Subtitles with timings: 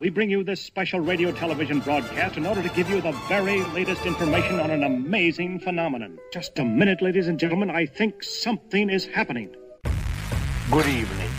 [0.00, 3.62] We bring you this special radio television broadcast in order to give you the very
[3.66, 6.18] latest information on an amazing phenomenon.
[6.32, 7.70] Just a minute, ladies and gentlemen.
[7.70, 9.54] I think something is happening.
[10.68, 11.30] Good evening.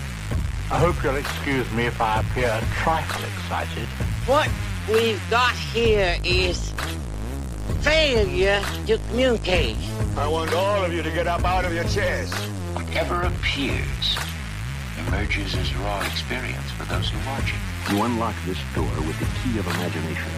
[0.71, 3.87] I hope you'll excuse me if I appear a trifle excited.
[4.25, 4.49] What
[4.87, 6.71] we've got here is
[7.81, 9.75] failure to communicate.
[10.15, 12.33] I want all of you to get up out of your chairs.
[12.73, 14.17] Whatever appears
[15.07, 17.93] emerges as raw experience for those who watch it.
[17.93, 20.31] You unlock this door with the key of imagination.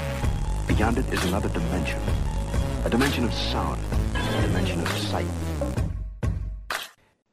[0.67, 1.99] Beyond it is another dimension.
[2.83, 3.81] A dimension of sound.
[4.13, 5.27] A dimension of sight.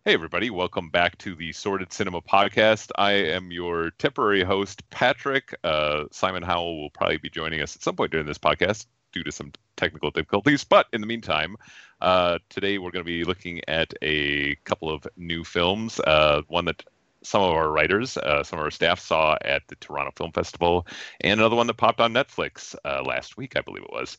[0.04, 0.50] Hey, everybody.
[0.50, 2.90] Welcome back to the Sordid Cinema Podcast.
[2.96, 5.54] I am your temporary host, Patrick.
[5.64, 9.24] Uh, Simon Howell will probably be joining us at some point during this podcast due
[9.24, 10.62] to some technical difficulties.
[10.62, 11.56] But in the meantime,
[12.00, 15.98] uh, today we're going to be looking at a couple of new films.
[16.00, 16.82] Uh, one that
[17.24, 20.86] some of our writers, uh, some of our staff saw at the Toronto Film Festival,
[21.20, 24.16] and another one that popped on Netflix uh, last week, I believe it was.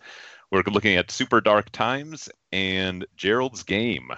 [0.51, 4.11] We're looking at Super Dark Times and Gerald's Game.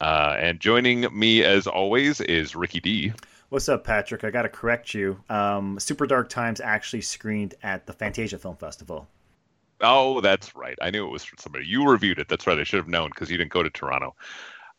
[0.00, 3.12] Uh, and joining me, as always, is Ricky D.
[3.48, 4.24] What's up, Patrick?
[4.24, 5.18] I got to correct you.
[5.28, 9.08] Um, Super Dark Times actually screened at the Fantasia Film Festival.
[9.80, 10.76] Oh, that's right.
[10.82, 11.66] I knew it was somebody.
[11.66, 12.28] You reviewed it.
[12.28, 12.58] That's right.
[12.58, 14.14] I should have known because you didn't go to Toronto.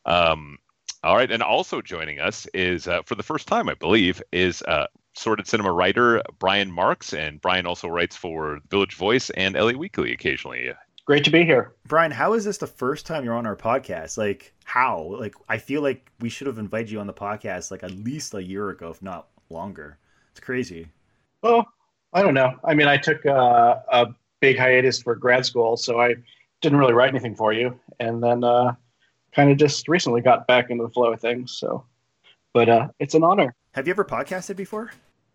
[0.06, 0.58] Um,
[1.06, 4.64] all right, and also joining us is uh, for the first time, I believe, is
[4.64, 9.74] uh, Sordid Cinema writer Brian Marks, and Brian also writes for Village Voice and LA
[9.74, 10.72] Weekly occasionally.
[11.06, 12.10] Great to be here, Brian.
[12.10, 14.18] How is this the first time you're on our podcast?
[14.18, 15.16] Like, how?
[15.20, 18.34] Like, I feel like we should have invited you on the podcast like at least
[18.34, 20.00] a year ago, if not longer.
[20.32, 20.88] It's crazy.
[21.44, 21.72] Well,
[22.14, 22.58] I don't know.
[22.64, 24.08] I mean, I took uh, a
[24.40, 26.16] big hiatus for grad school, so I
[26.62, 28.74] didn't really write anything for you, and then uh,
[29.36, 31.58] kind of just recently got back into the flow of things.
[31.58, 31.86] So,
[32.54, 33.54] but uh, it's an honor.
[33.74, 34.92] Have you ever podcasted before?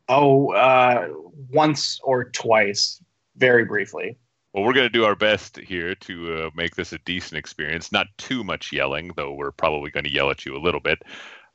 [0.09, 1.09] Oh, uh,
[1.51, 3.03] once or twice,
[3.37, 4.19] very briefly.
[4.53, 7.93] Well, we're going to do our best here to uh, make this a decent experience.
[7.93, 11.01] Not too much yelling, though we're probably going to yell at you a little bit.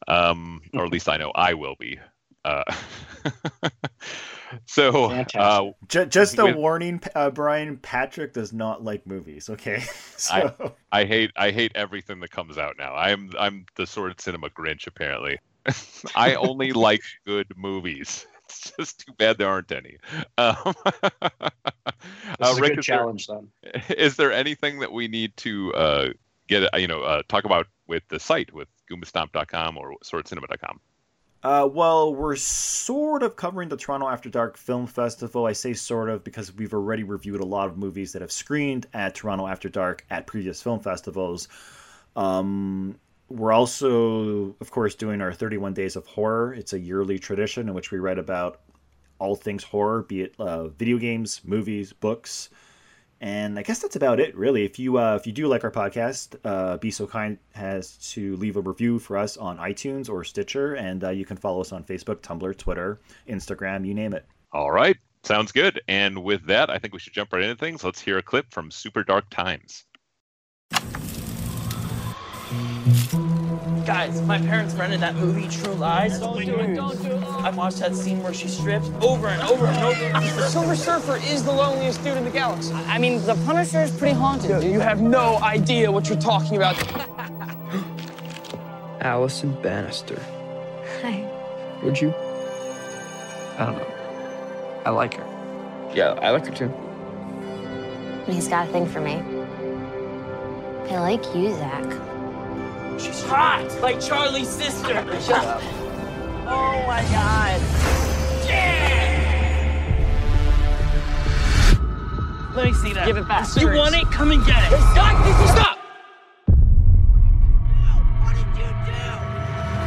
[0.07, 1.99] Um, or at least I know I will be.
[2.45, 2.63] Uh,
[4.65, 7.77] so, uh, just, just a with, warning, uh, Brian.
[7.77, 9.49] Patrick does not like movies.
[9.49, 9.79] Okay,
[10.17, 10.73] so.
[10.91, 12.95] I, I hate I hate everything that comes out now.
[12.95, 15.39] I'm I'm the sort of cinema Grinch apparently.
[16.15, 18.27] I only like good movies.
[18.45, 19.97] It's just too bad there aren't any.
[20.37, 20.75] Um,
[22.39, 23.81] this is Rick, a good challenge, there, then.
[23.97, 26.09] Is there anything that we need to uh,
[26.47, 26.69] get?
[26.79, 30.79] You know, uh, talk about with the site with goombastomp.com or sordidcinema.com?
[31.43, 35.45] Uh, well, we're sort of covering the Toronto After Dark Film Festival.
[35.45, 38.87] I say sort of because we've already reviewed a lot of movies that have screened
[38.93, 41.47] at Toronto After Dark at previous film festivals.
[42.15, 42.97] Um,
[43.29, 46.53] we're also, of course, doing our 31 Days of Horror.
[46.53, 48.61] It's a yearly tradition in which we write about
[49.19, 52.49] all things horror, be it uh, video games, movies, books.
[53.21, 54.65] And I guess that's about it, really.
[54.65, 58.35] If you uh, if you do like our podcast, uh, be so kind as to
[58.35, 61.71] leave a review for us on iTunes or Stitcher, and uh, you can follow us
[61.71, 64.25] on Facebook, Tumblr, Twitter, Instagram, you name it.
[64.51, 65.81] All right, sounds good.
[65.87, 67.83] And with that, I think we should jump right into things.
[67.83, 69.85] Let's hear a clip from Super Dark Times.
[73.85, 76.19] Guys, my parents rented that movie, True Lies.
[76.19, 77.23] Don't do it, don't do it.
[77.23, 80.19] I've watched that scene where she strips over and over and over.
[80.35, 82.73] The Silver Surfer is the loneliest dude in the galaxy.
[82.73, 84.71] I mean, the Punisher is pretty haunted, dude.
[84.71, 86.75] You have no idea what you're talking about.
[89.01, 90.19] Allison Bannister.
[91.03, 91.29] Hi.
[91.83, 92.09] Would you?
[93.59, 94.81] I don't know.
[94.83, 95.91] I like her.
[95.93, 96.73] Yeah, I like her too.
[98.25, 99.21] He's got a thing for me.
[100.91, 102.04] I like you, Zach.
[102.97, 104.93] She's hot, like Charlie's sister.
[105.21, 105.61] Shut up.
[106.47, 107.61] Oh my god.
[108.47, 109.11] Yeah!
[112.55, 113.05] Let me see that.
[113.05, 113.47] Give it back.
[113.59, 114.05] You want it?
[114.11, 114.79] Come and get it.
[114.93, 115.25] Stop!
[115.49, 115.77] Stop!
[118.23, 119.03] What did you do?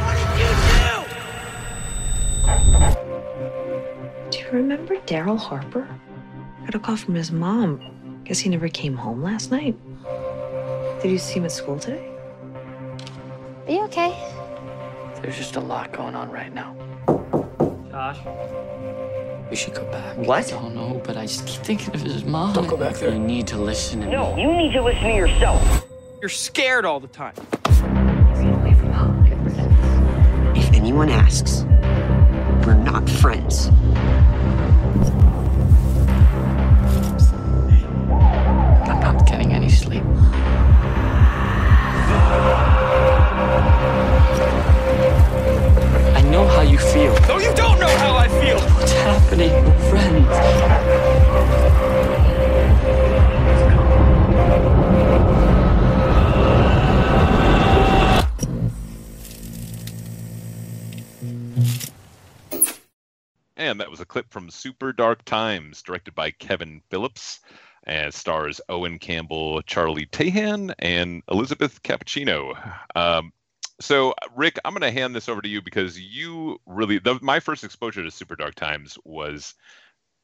[0.05, 0.51] What did you
[4.27, 4.37] do?
[4.37, 5.87] Do you remember Daryl Harper?
[6.65, 7.79] Got a call from his mom.
[8.23, 9.75] Guess he never came home last night.
[11.01, 12.05] Did you see him at school today?
[13.69, 14.17] Are you okay?
[15.21, 16.75] There's just a lot going on right now.
[17.91, 18.17] Josh?
[19.51, 20.17] We should go back.
[20.17, 20.47] What?
[20.51, 22.55] I don't know, but I just keep thinking of his mom.
[22.55, 23.11] Don't go back there.
[23.11, 24.41] You need to listen to No, me.
[24.41, 25.85] you need to listen to yourself.
[26.19, 27.35] You're scared all the time.
[27.35, 29.23] Get away from home.
[30.55, 31.61] If anyone asks,
[32.65, 33.69] we're not friends.
[63.55, 67.41] And that was a clip from Super Dark Times, directed by Kevin Phillips,
[67.83, 72.57] and stars Owen Campbell, Charlie Tahan, and Elizabeth Cappuccino.
[72.95, 73.31] Um,
[73.81, 77.39] so, Rick, I'm going to hand this over to you because you really, the, my
[77.39, 79.55] first exposure to Super Dark Times was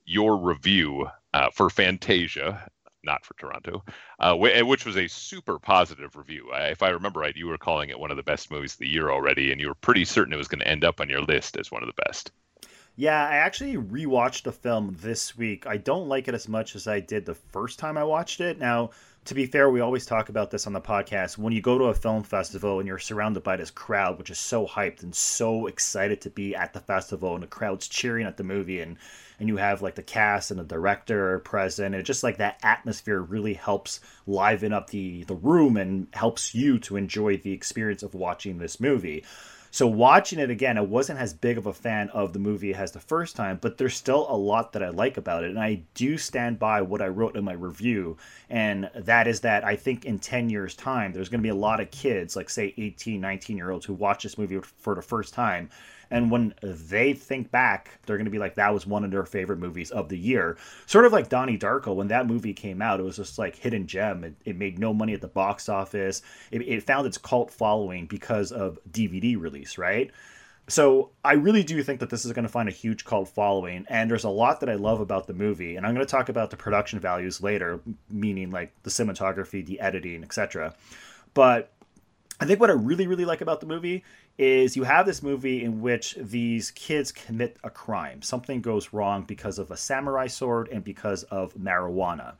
[0.05, 2.69] your review uh, for Fantasia,
[3.03, 3.83] not for Toronto,
[4.19, 6.51] uh, wh- which was a super positive review.
[6.53, 8.79] I, if I remember right, you were calling it one of the best movies of
[8.79, 11.09] the year already, and you were pretty certain it was going to end up on
[11.09, 12.31] your list as one of the best.
[12.97, 15.67] Yeah, I actually rewatched the film this week.
[15.67, 18.57] I don't like it as much as I did the first time I watched it.
[18.57, 18.91] Now,
[19.25, 21.37] to be fair, we always talk about this on the podcast.
[21.37, 24.37] When you go to a film festival and you're surrounded by this crowd, which is
[24.37, 28.37] so hyped and so excited to be at the festival, and the crowd's cheering at
[28.37, 28.97] the movie, and
[29.39, 33.19] and you have like the cast and the director present, and just like that atmosphere
[33.19, 38.13] really helps liven up the the room and helps you to enjoy the experience of
[38.13, 39.25] watching this movie.
[39.75, 42.93] So watching it again, I wasn't as big of a fan of the movie as
[42.93, 45.49] the first time, but there's still a lot that I like about it.
[45.49, 48.15] And I do stand by what I wrote in my review.
[48.49, 51.55] And that is that I think in 10 years' time, there's going to be a
[51.55, 55.01] lot of kids, like say 18, 19 year olds, who watch this movie for the
[55.01, 55.69] first time
[56.15, 59.25] and when they think back, they're going to be like, that was one of their
[59.25, 60.55] favorite movies of the year.
[60.85, 61.93] Sort of like Donnie Darko.
[61.93, 64.23] When that movie came out, it was just like hidden gem.
[64.23, 66.21] It, it made no money at the box office.
[66.51, 70.09] It, it found its cult following because of DVD release, right?
[70.69, 73.85] So I really do think that this is going to find a huge cult following,
[73.89, 76.29] and there's a lot that I love about the movie, and I'm going to talk
[76.29, 80.73] about the production values later, meaning like the cinematography, the editing, etc.
[81.33, 81.73] But
[82.39, 84.03] I think what I really, really like about the movie
[84.37, 88.21] is you have this movie in which these kids commit a crime.
[88.21, 92.35] Something goes wrong because of a samurai sword and because of marijuana.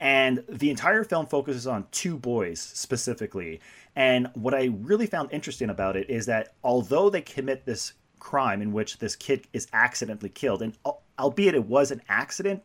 [0.00, 3.60] And the entire film focuses on two boys specifically.
[3.96, 8.62] And what I really found interesting about it is that although they commit this crime
[8.62, 10.76] in which this kid is accidentally killed, and
[11.18, 12.62] albeit it was an accident,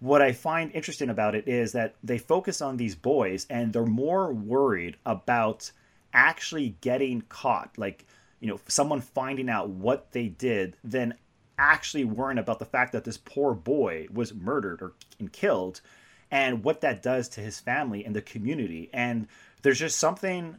[0.00, 3.84] what I find interesting about it is that they focus on these boys and they're
[3.84, 5.70] more worried about
[6.12, 8.06] actually getting caught, like,
[8.40, 11.14] you know, someone finding out what they did, then
[11.58, 15.80] actually worrying about the fact that this poor boy was murdered or and killed
[16.30, 18.90] and what that does to his family and the community.
[18.92, 19.26] And
[19.62, 20.56] there's just something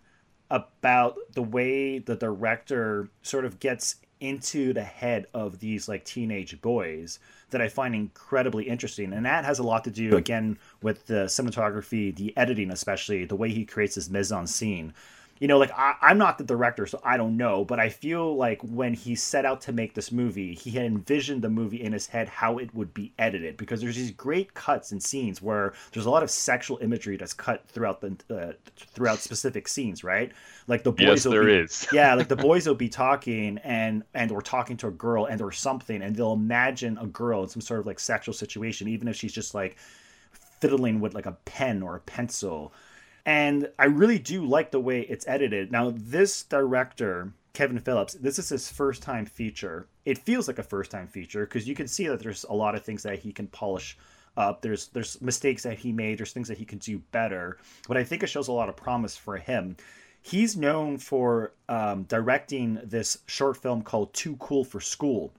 [0.49, 6.59] about the way the director sort of gets into the head of these like teenage
[6.61, 7.19] boys
[7.51, 9.13] that I find incredibly interesting.
[9.13, 13.35] And that has a lot to do again with the cinematography, the editing especially, the
[13.35, 14.93] way he creates his mise en scene
[15.39, 18.35] you know, like I, I'm not the director, so I don't know, but I feel
[18.35, 21.93] like when he set out to make this movie, he had envisioned the movie in
[21.93, 25.73] his head how it would be edited because there's these great cuts and scenes where
[25.93, 30.31] there's a lot of sexual imagery that's cut throughout the uh, throughout specific scenes, right?
[30.67, 31.87] Like the boys, yes, will there be, is.
[31.93, 35.41] yeah, like the boys will be talking and and or talking to a girl and
[35.41, 39.07] or something, and they'll imagine a girl in some sort of like sexual situation, even
[39.07, 39.77] if she's just like
[40.59, 42.73] fiddling with like a pen or a pencil
[43.25, 45.71] and I really do like the way it's edited.
[45.71, 49.87] Now, this director, Kevin Phillips, this is his first time feature.
[50.05, 52.75] It feels like a first time feature because you can see that there's a lot
[52.75, 53.97] of things that he can polish
[54.37, 54.61] up.
[54.61, 56.17] There's there's mistakes that he made.
[56.17, 57.57] There's things that he can do better.
[57.87, 59.75] But I think it shows a lot of promise for him.
[60.21, 65.31] He's known for um, directing this short film called Too Cool for School,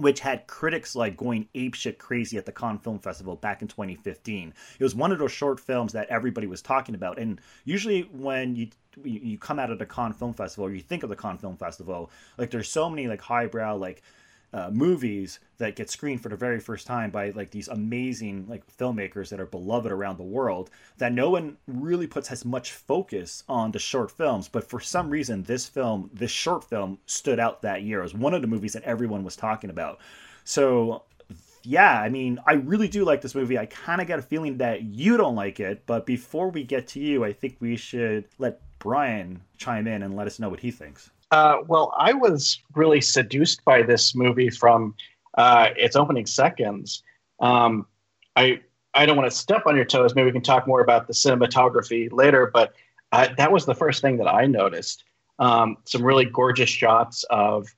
[0.00, 4.54] which had critics like going apeshit crazy at the Cannes Film Festival back in 2015.
[4.78, 7.18] It was one of those short films that everybody was talking about.
[7.18, 8.68] And usually when you
[9.04, 11.56] you come out of the Cannes Film Festival or you think of the Cannes Film
[11.56, 14.02] Festival, like there's so many like highbrow like
[14.52, 18.64] uh, movies that get screened for the very first time by like these amazing like
[18.76, 23.44] filmmakers that are beloved around the world that no one really puts as much focus
[23.48, 24.48] on the short films.
[24.48, 28.14] But for some reason this film this short film stood out that year it was
[28.14, 30.00] one of the movies that everyone was talking about.
[30.44, 31.04] So
[31.62, 33.58] yeah i mean i really do like this movie.
[33.58, 36.88] I kind of get a feeling that you don't like it but before we get
[36.88, 40.60] to you i think we should let brian chime in and let us know what
[40.60, 44.94] he thinks uh, well, I was really seduced by this movie from
[45.38, 47.02] uh, its opening seconds.
[47.40, 47.86] Um,
[48.36, 48.60] I
[48.94, 50.14] I don't want to step on your toes.
[50.14, 52.74] Maybe we can talk more about the cinematography later, but
[53.12, 55.04] uh, that was the first thing that I noticed.
[55.38, 57.68] Um, some really gorgeous shots of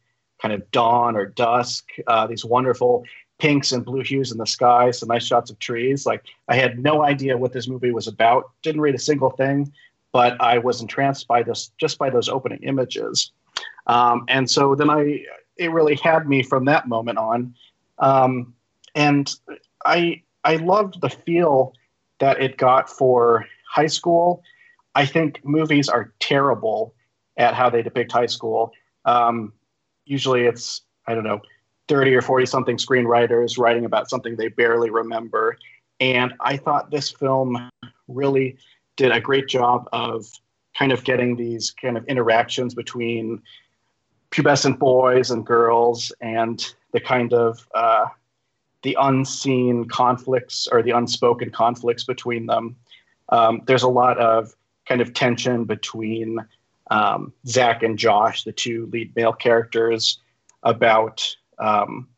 [0.41, 1.89] kind of dawn or dusk.
[2.07, 3.05] Uh, these wonderful
[3.39, 4.91] pinks and blue hues in the sky.
[4.91, 6.07] Some nice shots of trees.
[6.07, 8.51] Like I had no idea what this movie was about.
[8.63, 9.73] Didn't read a single thing,
[10.13, 13.33] but I was entranced by this just by those opening images.
[13.87, 15.25] Um, and so then I,
[15.57, 17.55] it really had me from that moment on.
[17.99, 18.55] Um,
[18.95, 19.35] and
[19.85, 21.75] I I loved the feel
[22.19, 24.43] that it got for high school.
[24.95, 26.95] I think movies are terrible
[27.37, 28.73] at how they depict high school.
[29.05, 29.53] Um,
[30.05, 31.41] usually, it's I don't know,
[31.89, 35.59] thirty or forty something screenwriters writing about something they barely remember,
[36.01, 37.71] and I thought this film
[38.09, 38.57] really
[38.97, 40.27] did a great job of
[40.79, 43.41] kind of getting these kind of interactions between
[44.33, 48.07] pubescent boys and girls and the kind of uh,
[48.83, 52.75] the unseen conflicts or the unspoken conflicts between them.
[53.29, 54.55] Um, there's a lot of
[54.87, 56.39] kind of tension between
[56.91, 60.19] um, Zach and Josh, the two lead male characters,
[60.65, 61.25] about
[61.59, 62.09] um,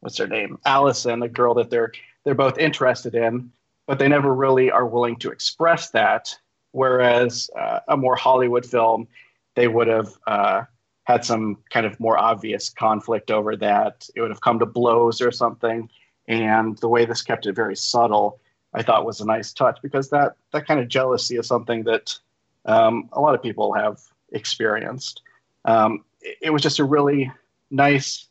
[0.00, 1.92] what's her name, Allison, a girl that they're
[2.24, 3.52] they're both interested in,
[3.86, 6.34] but they never really are willing to express that.
[6.72, 9.06] Whereas uh, a more Hollywood film,
[9.54, 10.62] they would have uh,
[11.04, 14.08] had some kind of more obvious conflict over that.
[14.14, 15.88] It would have come to blows or something.
[16.26, 18.40] And the way this kept it very subtle,
[18.72, 22.18] I thought was a nice touch because that that kind of jealousy is something that
[22.64, 24.00] um, a lot of people have
[24.32, 25.20] experienced.
[25.66, 27.30] Um, it, it, was just a really
[27.70, 28.26] nice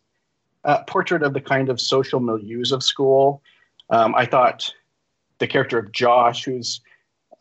[0.64, 3.44] uh, portrait of the kind of social milieus of school.
[3.90, 4.74] Um, I thought
[5.38, 6.82] the character of Josh, who's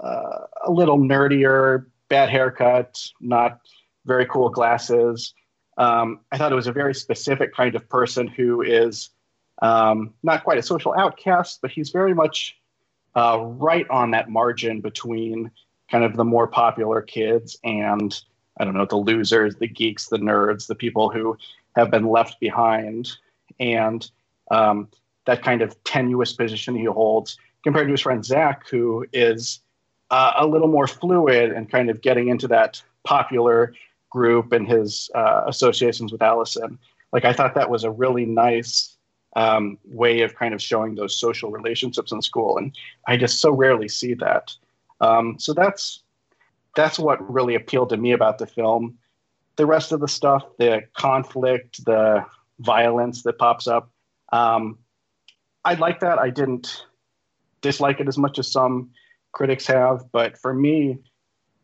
[0.01, 3.61] uh, a little nerdier, bad haircut, not
[4.05, 5.35] very cool glasses.
[5.79, 9.11] Um, I thought it was a very specific kind of person who is
[9.63, 12.59] um, not quite a social outcast, but he's very much
[13.15, 15.51] uh, right on that margin between
[15.91, 18.23] kind of the more popular kids and
[18.59, 21.37] I don't know the losers, the geeks, the nerds, the people who
[21.75, 23.11] have been left behind,
[23.59, 24.09] and
[24.51, 24.89] um,
[25.27, 29.61] that kind of tenuous position he holds compared to his friend Zach, who is
[30.11, 33.73] uh, a little more fluid and kind of getting into that popular
[34.13, 36.79] group and his uh, associations with Allison.
[37.13, 38.97] Like I thought that was a really nice
[39.35, 42.77] um, way of kind of showing those social relationships in school, and
[43.07, 44.53] I just so rarely see that.
[45.01, 46.03] Um, so that's
[46.77, 48.99] that's what really appealed to me about the film.
[49.57, 52.25] The rest of the stuff, the conflict, the
[52.61, 53.91] violence that pops up,
[54.33, 54.79] um,
[55.65, 56.19] I like that.
[56.19, 56.87] I didn't
[57.61, 58.91] dislike it as much as some
[59.33, 60.99] critics have, but for me,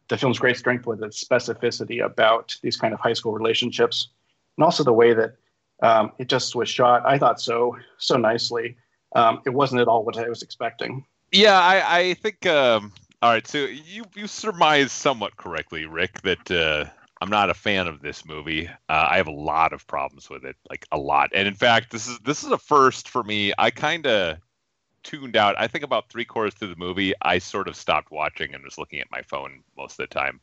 [0.09, 4.09] the film's great strength was its specificity about these kind of high school relationships,
[4.57, 5.37] and also the way that
[5.83, 7.03] um, it just was shot.
[7.07, 8.77] I thought so so nicely.
[9.15, 11.05] Um, it wasn't at all what I was expecting.
[11.33, 12.47] Yeah, I, I think.
[12.47, 16.85] Um, all right, so you you surmised somewhat correctly, Rick, that uh,
[17.21, 18.69] I'm not a fan of this movie.
[18.69, 21.31] Uh, I have a lot of problems with it, like a lot.
[21.35, 23.53] And in fact, this is this is a first for me.
[23.59, 24.39] I kind of
[25.03, 25.57] tuned out.
[25.59, 28.79] I think about three quarters through the movie, I sort of stopped watching and was
[28.79, 30.41] looking at my phone most of the time.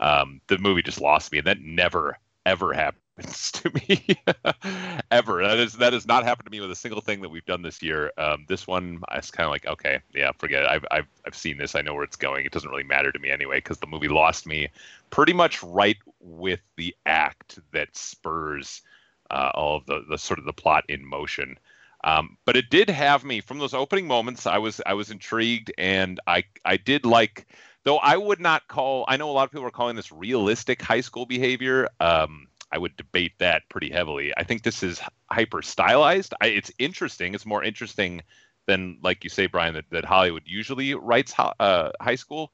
[0.00, 2.72] Um, the movie just lost me, and that never ever
[3.16, 4.04] happens to me
[5.10, 5.42] ever.
[5.42, 7.62] That is that has not happened to me with a single thing that we've done
[7.62, 8.12] this year.
[8.18, 10.68] Um, this one, I was kind of like, okay, yeah, forget it.
[10.68, 11.74] I've, I've I've seen this.
[11.74, 12.44] I know where it's going.
[12.44, 14.68] It doesn't really matter to me anyway because the movie lost me
[15.10, 18.82] pretty much right with the act that spurs
[19.30, 21.58] uh, all of the the sort of the plot in motion.
[22.04, 24.46] Um, but it did have me from those opening moments.
[24.46, 27.48] I was I was intrigued, and I I did like.
[27.84, 29.04] Though I would not call.
[29.08, 31.88] I know a lot of people are calling this realistic high school behavior.
[32.00, 34.32] Um, I would debate that pretty heavily.
[34.36, 36.34] I think this is hyper stylized.
[36.40, 37.34] I, it's interesting.
[37.34, 38.22] It's more interesting
[38.66, 42.52] than, like you say, Brian, that, that Hollywood usually writes uh, high school.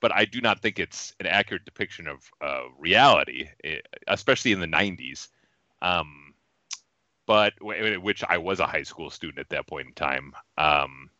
[0.00, 4.60] But I do not think it's an accurate depiction of uh, reality, eh, especially in
[4.60, 5.28] the 90s.
[5.82, 6.27] Um,
[7.28, 10.32] but which I was a high school student at that point in time.
[10.56, 11.10] Um,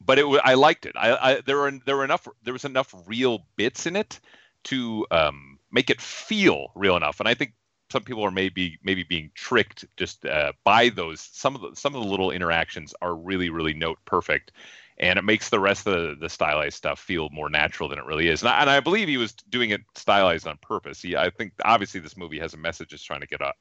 [0.00, 0.92] but it I liked it.
[0.96, 4.20] I, I, there were there were enough there was enough real bits in it
[4.64, 7.18] to um, make it feel real enough.
[7.18, 7.54] And I think
[7.90, 11.20] some people are maybe maybe being tricked just uh, by those.
[11.20, 14.52] Some of the some of the little interactions are really really note perfect.
[14.98, 18.04] And it makes the rest of the, the stylized stuff feel more natural than it
[18.04, 18.42] really is.
[18.42, 21.02] And I, and I believe he was doing it stylized on purpose.
[21.02, 23.52] He, I think obviously this movie has a message it's trying to get a,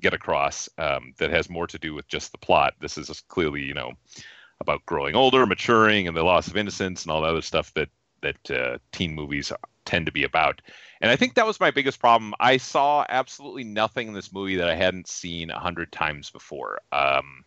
[0.00, 2.74] get across um, that has more to do with just the plot.
[2.80, 3.92] This is clearly, you know,
[4.60, 7.88] about growing older, maturing, and the loss of innocence and all the other stuff that
[8.22, 9.52] that uh, teen movies
[9.84, 10.62] tend to be about.
[11.00, 12.34] And I think that was my biggest problem.
[12.40, 16.80] I saw absolutely nothing in this movie that I hadn't seen a hundred times before,
[16.90, 17.44] um,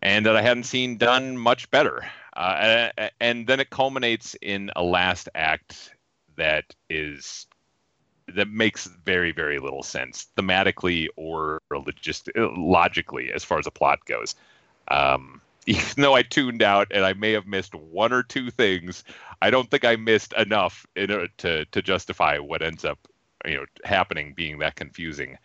[0.00, 2.08] and that I hadn't seen done much better.
[2.36, 5.92] Uh, and, and then it culminates in a last act
[6.36, 7.47] that is
[8.34, 11.60] that makes very very little sense thematically or
[12.00, 14.34] just uh, logically as far as the plot goes
[14.88, 19.04] um, even though i tuned out and i may have missed one or two things
[19.42, 22.98] i don't think i missed enough in order to to justify what ends up
[23.46, 25.36] you know happening being that confusing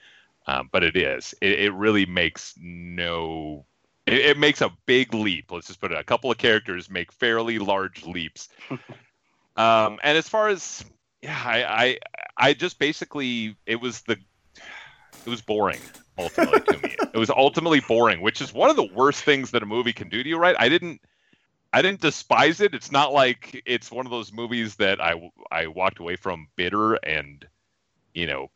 [0.48, 3.66] um, but it is it, it really makes no
[4.06, 5.52] It, it makes a big leap.
[5.52, 5.98] Let's just put it.
[5.98, 8.50] A couple of characters make fairly large leaps.
[9.56, 10.84] um, and as far as
[11.24, 11.98] yeah, I, I
[12.38, 14.18] I just basically it was the
[15.26, 15.80] it was boring
[16.18, 16.96] ultimately to me.
[17.14, 20.10] It was ultimately boring, which is one of the worst things that a movie can
[20.10, 20.38] do to you.
[20.38, 20.56] Right?
[20.60, 21.00] I didn't
[21.72, 22.76] I didn't despise it.
[22.76, 26.96] It's not like it's one of those movies that I I walked away from bitter
[26.96, 27.46] and
[28.14, 28.52] you know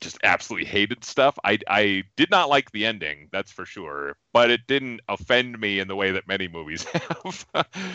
[0.00, 1.36] just absolutely hated stuff.
[1.44, 5.80] I I did not like the ending, that's for sure, but it didn't offend me
[5.80, 7.46] in the way that many movies have.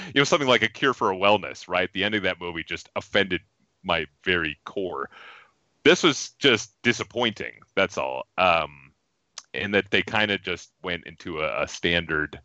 [0.08, 1.90] you know, something like A Cure for a Wellness, right?
[1.94, 3.40] The ending of that movie just offended
[3.84, 5.10] my very core.
[5.84, 7.54] This was just disappointing.
[7.76, 8.28] That's all.
[8.38, 8.92] Um,
[9.54, 12.40] and that they kind of just went into a, a standard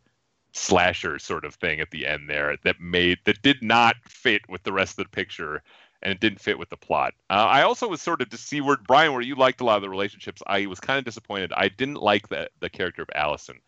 [0.53, 4.63] slasher sort of thing at the end there that made that did not fit with
[4.63, 5.63] the rest of the picture
[6.03, 7.13] and it didn't fit with the plot.
[7.29, 9.77] Uh, I also was sort of to see where Brian, where you liked a lot
[9.77, 11.53] of the relationships, I was kind of disappointed.
[11.55, 13.59] I didn't like the the character of Allison.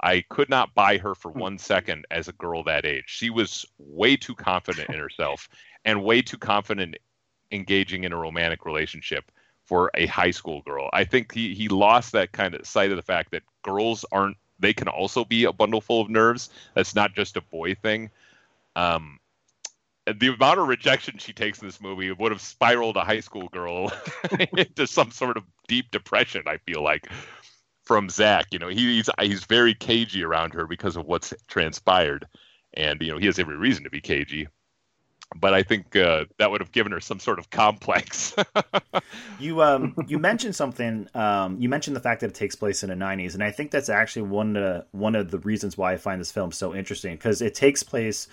[0.00, 3.04] I could not buy her for one second as a girl that age.
[3.08, 5.48] She was way too confident in herself
[5.84, 6.96] and way too confident
[7.50, 9.30] engaging in a romantic relationship
[9.64, 10.88] for a high school girl.
[10.92, 14.36] I think he he lost that kind of sight of the fact that girls aren't
[14.58, 16.50] they can also be a bundle full of nerves.
[16.74, 18.10] That's not just a boy thing.
[18.74, 19.18] Um,
[20.06, 23.48] the amount of rejection she takes in this movie would have spiraled a high school
[23.48, 23.92] girl
[24.56, 26.44] into some sort of deep depression.
[26.46, 27.08] I feel like
[27.84, 32.26] from Zach, you know, he's he's very cagey around her because of what's transpired,
[32.74, 34.48] and you know he has every reason to be cagey.
[35.36, 38.34] But I think uh, that would have given her some sort of complex.
[39.38, 41.06] you um you mentioned something.
[41.14, 43.70] Um, you mentioned the fact that it takes place in the '90s, and I think
[43.70, 47.14] that's actually one of one of the reasons why I find this film so interesting
[47.14, 48.28] because it takes place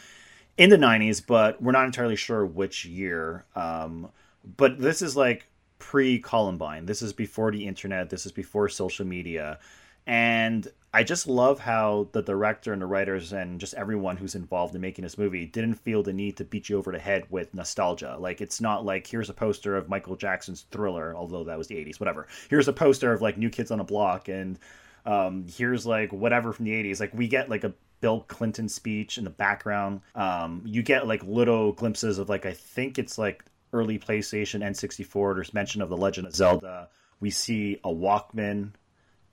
[0.58, 3.46] in the 90s, but we're not entirely sure which year.
[3.56, 4.10] Um,
[4.58, 5.48] but this is like
[5.80, 6.86] pre Columbine.
[6.86, 8.10] This is before the internet.
[8.10, 9.60] This is before social media.
[10.08, 14.76] And I just love how the director and the writers and just everyone who's involved
[14.76, 17.54] in making this movie didn't feel the need to beat you over the head with
[17.54, 18.16] nostalgia.
[18.20, 21.76] Like, it's not like here's a poster of Michael Jackson's Thriller, although that was the
[21.76, 22.28] 80s, whatever.
[22.50, 24.58] Here's a poster of like New Kids on the Block and
[25.06, 27.00] um, here's like whatever from the 80s.
[27.00, 30.02] Like, we get like a Bill Clinton speech in the background.
[30.14, 35.36] Um, you get like little glimpses of like I think it's like early PlayStation N64.
[35.36, 36.90] There's mention of the Legend of Zelda.
[37.20, 38.72] We see a Walkman.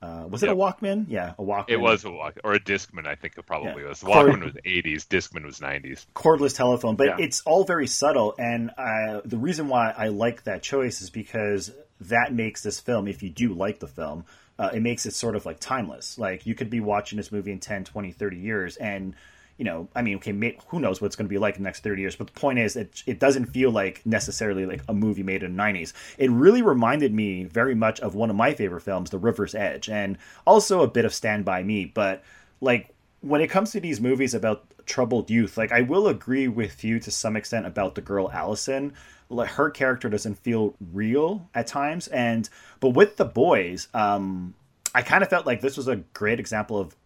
[0.02, 0.50] Uh, was Yep.
[0.50, 1.04] it a Walkman?
[1.08, 1.64] Yeah, a Walkman.
[1.68, 3.88] it was a walk or a Discman, I think it probably Yeah.
[3.90, 4.00] was.
[4.02, 6.06] Cord- Walkman was 80s, Discman was 90s.
[6.16, 7.16] cordless telephone, but Yeah.
[7.20, 8.34] it's all very subtle.
[8.36, 13.06] And uh, the reason why I like that choice is because that makes this film,
[13.06, 14.24] if you do like the film,
[14.58, 16.18] uh, it makes it sort of like timeless.
[16.18, 19.14] Like you could be watching this movie in 10, 20, 30 years and
[19.62, 21.62] you know, I mean, okay, may, who knows what it's going to be like in
[21.62, 24.82] the next 30 years, but the point is, it, it doesn't feel like necessarily like
[24.88, 25.92] a movie made in the 90s.
[26.18, 29.88] It really reminded me very much of one of my favorite films, The River's Edge,
[29.88, 31.84] and also a bit of Stand By Me.
[31.84, 32.24] But
[32.60, 36.82] like, when it comes to these movies about troubled youth, like, I will agree with
[36.82, 38.94] you to some extent about the girl Allison.
[39.28, 42.08] Like, her character doesn't feel real at times.
[42.08, 42.48] And,
[42.80, 44.54] but with the boys, um,
[44.92, 46.96] I kind of felt like this was a great example of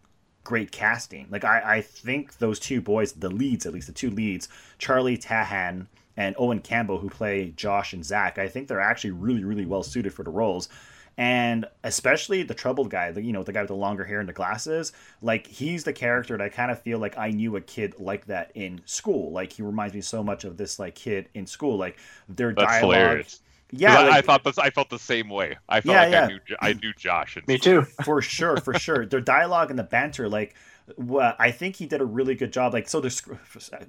[0.47, 1.27] great casting.
[1.29, 5.17] Like I, I think those two boys, the leads at least, the two leads, Charlie
[5.17, 9.65] Tahan and Owen Campbell, who play Josh and Zach, I think they're actually really, really
[9.65, 10.69] well suited for the roles.
[11.17, 14.29] And especially the troubled guy, the, you know, the guy with the longer hair and
[14.29, 17.61] the glasses, like he's the character that I kind of feel like I knew a
[17.61, 19.33] kid like that in school.
[19.33, 21.75] Like he reminds me so much of this like kid in school.
[21.75, 21.97] Like
[22.29, 22.95] their That's dialogue.
[22.95, 23.41] hilarious.
[23.71, 25.57] Yeah, 'Cause I, I thought this, I felt the same way.
[25.67, 26.23] I felt Yeah, like yeah.
[26.23, 27.35] I knew I knew Josh.
[27.35, 27.81] And Me too.
[28.03, 29.05] for sure, for sure.
[29.05, 30.55] Their dialogue and the banter, like,
[30.95, 32.73] wha- I think he did a really good job.
[32.73, 33.29] Like, so the sc-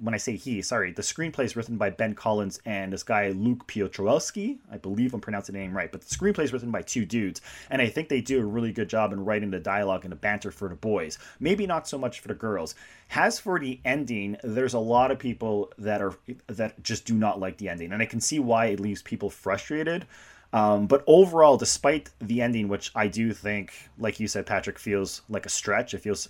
[0.01, 3.29] when I say he, sorry, the screenplay is written by Ben Collins and this guy
[3.29, 4.57] Luke Piotrowski.
[4.71, 7.41] I believe I'm pronouncing the name right, but the screenplay is written by two dudes,
[7.69, 10.17] and I think they do a really good job in writing the dialogue and the
[10.17, 11.17] banter for the boys.
[11.39, 12.75] Maybe not so much for the girls.
[13.15, 16.13] As for the ending, there's a lot of people that are
[16.47, 19.29] that just do not like the ending, and I can see why it leaves people
[19.29, 20.05] frustrated.
[20.51, 25.21] Um, but overall, despite the ending, which I do think, like you said, Patrick, feels
[25.29, 26.27] like a stretch, it feels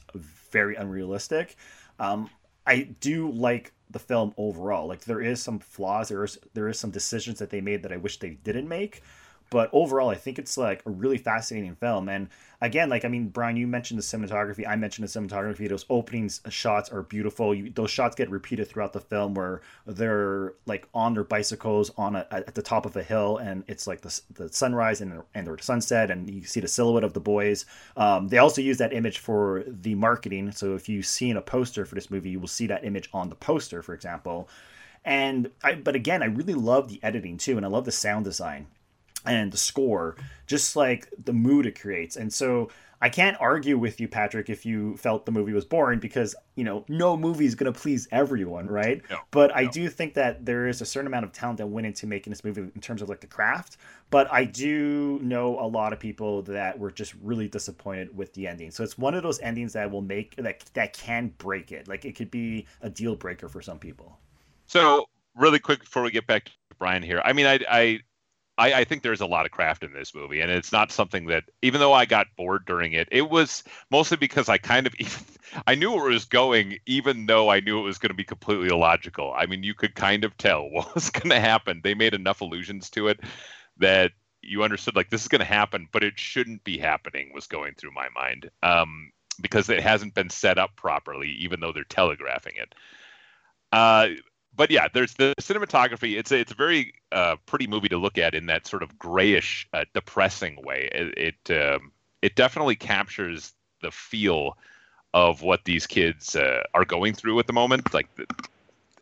[0.51, 1.55] very unrealistic.
[1.99, 2.29] Um,
[2.65, 4.88] I do like the film overall.
[4.88, 7.91] Like there is some flaws, there is there is some decisions that they made that
[7.91, 9.01] I wish they didn't make.
[9.49, 12.07] But overall, I think it's like a really fascinating film.
[12.07, 12.29] And
[12.62, 14.67] again, like I mean, Brian, you mentioned the cinematography.
[14.67, 15.67] I mentioned the cinematography.
[15.67, 17.55] Those opening shots are beautiful.
[17.55, 22.15] You, those shots get repeated throughout the film, where they're like on their bicycles on
[22.15, 25.47] a, at the top of a hill, and it's like the, the sunrise and and
[25.47, 27.65] the sunset, and you see the silhouette of the boys.
[27.97, 30.51] Um, they also use that image for the marketing.
[30.51, 33.29] So if you've seen a poster for this movie, you will see that image on
[33.29, 34.47] the poster, for example.
[35.05, 38.25] And I, but again, I really love the editing too, and I love the sound
[38.25, 38.67] design
[39.25, 40.15] and the score,
[40.47, 42.15] just like the mood it creates.
[42.15, 42.69] And so
[43.01, 46.65] I can't argue with you, Patrick, if you felt the movie was boring because, you
[46.65, 49.01] know, no movie is going to please everyone, right?
[49.10, 51.88] No, but I do think that there is a certain amount of talent that went
[51.88, 53.77] into making this movie in terms of like the craft.
[54.10, 58.47] But I do know a lot of people that were just really disappointed with the
[58.47, 58.69] ending.
[58.69, 61.88] So it's one of those endings that will make that that can break it.
[61.88, 64.17] Like it could be a deal breaker for some people.
[64.67, 65.05] So
[65.36, 67.99] really quick before we get back to Brian here, I mean, I, I
[68.59, 71.27] I, I, think there's a lot of craft in this movie, and it's not something
[71.27, 74.93] that, even though I got bored during it, it was mostly because I kind of,
[75.67, 78.25] I knew where it was going, even though I knew it was going to be
[78.25, 79.33] completely illogical.
[79.35, 81.79] I mean, you could kind of tell what was going to happen.
[81.83, 83.21] They made enough allusions to it
[83.77, 87.47] that you understood, like, this is going to happen, but it shouldn't be happening, was
[87.47, 91.85] going through my mind, um, because it hasn't been set up properly, even though they're
[91.85, 92.75] telegraphing it.
[93.71, 94.07] Uh,
[94.59, 96.19] but yeah, there's the cinematography.
[96.19, 98.99] It's a, it's a very uh, pretty movie to look at in that sort of
[98.99, 100.89] grayish, uh, depressing way.
[100.91, 104.57] It it, um, it definitely captures the feel
[105.13, 107.93] of what these kids uh, are going through at the moment.
[107.93, 108.25] Like the,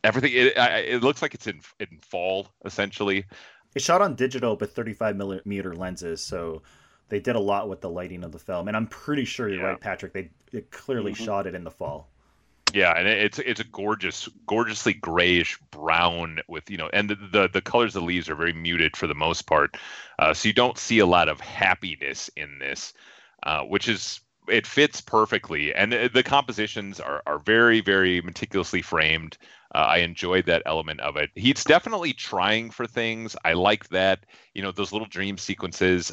[0.04, 3.26] everything, it, it looks like it's in in fall essentially.
[3.74, 6.62] It's shot on digital but 35 millimeter lenses, so
[7.10, 8.68] they did a lot with the lighting of the film.
[8.68, 9.70] And I'm pretty sure you're yeah.
[9.70, 10.14] right, Patrick.
[10.14, 11.26] They, they clearly mm-hmm.
[11.26, 12.12] shot it in the fall.
[12.74, 17.48] Yeah, and it's it's a gorgeous, gorgeously grayish brown with you know, and the the,
[17.48, 19.78] the colors of the leaves are very muted for the most part,
[20.20, 22.94] uh, so you don't see a lot of happiness in this,
[23.44, 28.82] uh, which is it fits perfectly, and the, the compositions are are very very meticulously
[28.82, 29.38] framed.
[29.74, 31.30] Uh, I enjoyed that element of it.
[31.36, 33.36] He's definitely trying for things.
[33.46, 34.26] I like that.
[34.54, 36.12] You know, those little dream sequences,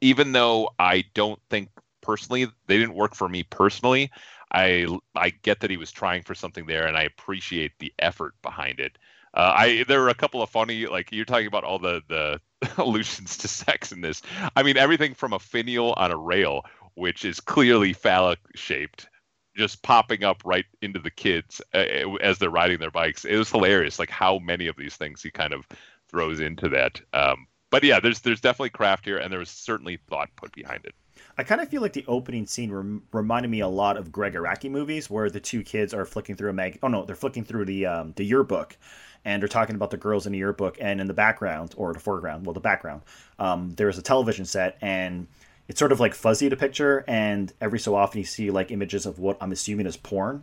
[0.00, 4.10] even though I don't think personally they didn't work for me personally.
[4.52, 8.34] I I get that he was trying for something there, and I appreciate the effort
[8.42, 8.98] behind it.
[9.34, 12.40] Uh, I there were a couple of funny like you're talking about all the the
[12.78, 14.22] allusions to sex in this.
[14.54, 19.08] I mean everything from a finial on a rail, which is clearly phallic shaped,
[19.56, 23.24] just popping up right into the kids uh, as they're riding their bikes.
[23.24, 25.66] It was hilarious, like how many of these things he kind of
[26.08, 27.00] throws into that.
[27.12, 30.84] Um, but yeah, there's there's definitely craft here, and there was certainly thought put behind
[30.84, 30.94] it.
[31.38, 34.34] I kind of feel like the opening scene rem- reminded me a lot of Gregg
[34.34, 36.78] Araki movies, where the two kids are flicking through a mag.
[36.82, 38.76] Oh no, they're flicking through the um, the yearbook,
[39.24, 40.78] and they're talking about the girls in the yearbook.
[40.80, 43.02] And in the background or the foreground, well, the background,
[43.38, 45.26] um, there's a television set, and
[45.68, 47.04] it's sort of like fuzzy to picture.
[47.06, 50.42] And every so often, you see like images of what I'm assuming is porn.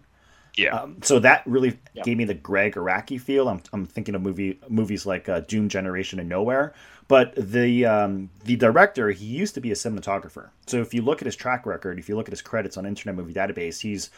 [0.56, 0.76] Yeah.
[0.76, 2.04] Um, so that really yeah.
[2.04, 3.50] gave me the Gregg Araki feel.
[3.50, 6.74] I'm, I'm thinking of movie movies like uh, Doom Generation and Nowhere,
[7.08, 10.50] but the um, the director, he used to be a cinematographer.
[10.68, 12.86] So if you look at his track record, if you look at his credits on
[12.86, 14.10] Internet Movie Database, he's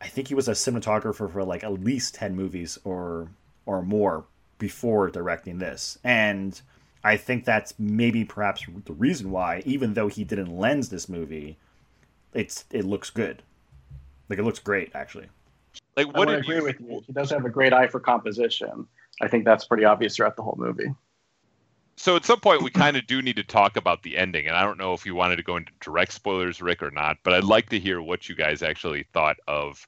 [0.00, 3.28] I think he was a cinematographer for like at least ten movies or
[3.66, 4.24] or more
[4.58, 5.98] before directing this.
[6.04, 6.60] And
[7.02, 11.56] I think that's maybe perhaps the reason why, even though he didn't lens this movie,
[12.32, 13.42] it's it looks good.
[14.28, 15.26] Like it looks great actually.
[15.96, 16.64] Like what I agree you...
[16.64, 17.02] with you.
[17.06, 18.86] He does have a great eye for composition.
[19.20, 20.92] I think that's pretty obvious throughout the whole movie
[21.96, 24.56] so at some point we kind of do need to talk about the ending and
[24.56, 27.32] i don't know if you wanted to go into direct spoilers rick or not but
[27.32, 29.86] i'd like to hear what you guys actually thought of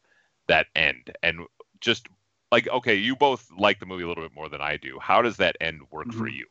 [0.48, 1.40] that end and
[1.80, 2.08] just
[2.52, 4.98] like okay you both like the movie a little bit more than i do.
[5.00, 6.18] How does that end work mm-hmm.
[6.18, 6.46] for you?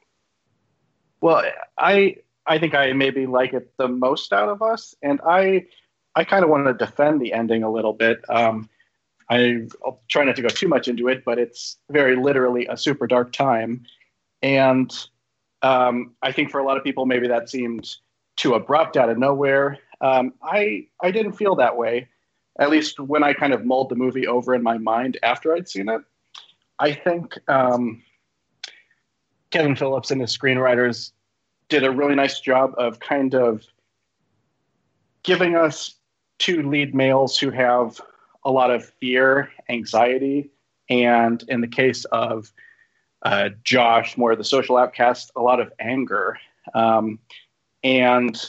[1.21, 1.43] Well
[1.77, 5.65] i i think i maybe like it the most out of us and i
[6.15, 8.23] i kind of want to defend the ending a little bit.
[8.29, 8.69] Um
[9.27, 12.77] I, i'll try not to go too much into it but it's very literally a
[12.77, 13.83] super dark time
[14.43, 14.95] and
[15.61, 17.95] um, I think for a lot of people, maybe that seemed
[18.35, 19.79] too abrupt out of nowhere.
[20.01, 22.07] Um, I I didn't feel that way,
[22.59, 25.69] at least when I kind of mulled the movie over in my mind after I'd
[25.69, 26.01] seen it.
[26.79, 28.03] I think um,
[29.51, 31.11] Kevin Phillips and his screenwriters
[31.69, 33.65] did a really nice job of kind of
[35.23, 35.95] giving us
[36.37, 37.99] two lead males who have
[38.43, 40.51] a lot of fear, anxiety,
[40.89, 42.51] and in the case of
[43.25, 46.37] uh, Josh, more of the social outcast, a lot of anger.
[46.73, 47.19] Um,
[47.83, 48.39] and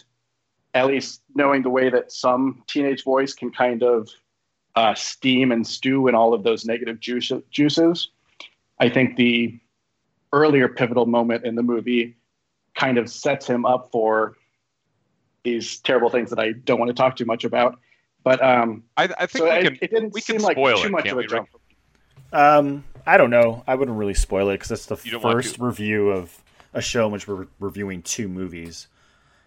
[0.75, 4.09] at least knowing the way that some teenage boys can kind of
[4.77, 8.11] uh, steam and stew in all of those negative juice, juices,
[8.79, 9.59] I think the
[10.35, 12.15] earlier pivotal moment in the movie
[12.75, 14.37] kind of sets him up for
[15.43, 17.79] these terrible things that I don't want to talk too much about.
[18.23, 20.91] But um, I, I think so we can, it didn't we seem like too it,
[20.91, 21.49] much of a jump.
[22.33, 23.63] Um, I don't know.
[23.67, 26.43] I wouldn't really spoil it because it's the first review of
[26.75, 28.89] a show in which we're reviewing two movies.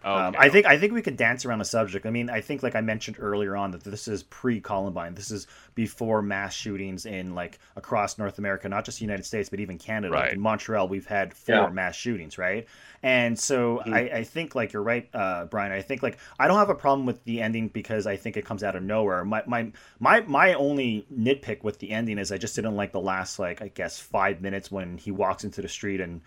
[0.02, 2.06] Um, I think I think we could dance around the subject.
[2.06, 5.14] I mean, I think like I mentioned earlier on that this is pre Columbine.
[5.14, 9.50] This is before mass shootings in like across North America, not just the United States,
[9.50, 10.14] but even Canada.
[10.14, 11.68] Like in Montreal, we've had four Yeah.
[11.68, 12.66] mass shootings, right?
[13.02, 13.92] And so Mhm.
[13.94, 15.72] I, I think like you're right, uh, Brian.
[15.72, 18.44] I think like I don't have a problem with the ending because I think it
[18.44, 19.24] comes out of nowhere.
[19.24, 23.00] My my my my only nitpick with the ending is I just didn't like the
[23.00, 26.24] last like I guess five minutes when he walks into the street and j-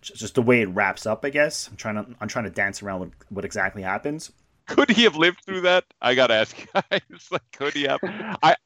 [0.00, 1.24] just the way it wraps up.
[1.24, 4.32] I guess I'm trying to I'm trying to dance around what, what exactly happens.
[4.66, 5.84] Could he have lived through that?
[6.00, 7.00] I gotta ask guys.
[7.30, 8.00] Like, could he have?
[8.02, 8.56] I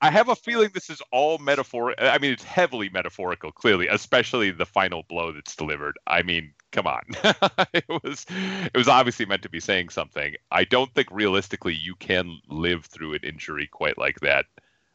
[0.00, 1.94] I have a feeling this is all metaphor.
[1.98, 5.96] I mean, it's heavily metaphorical, clearly, especially the final blow that's delivered.
[6.06, 7.04] I mean, come on,
[7.72, 10.34] it was it was obviously meant to be saying something.
[10.50, 14.44] I don't think realistically you can live through an injury quite like that,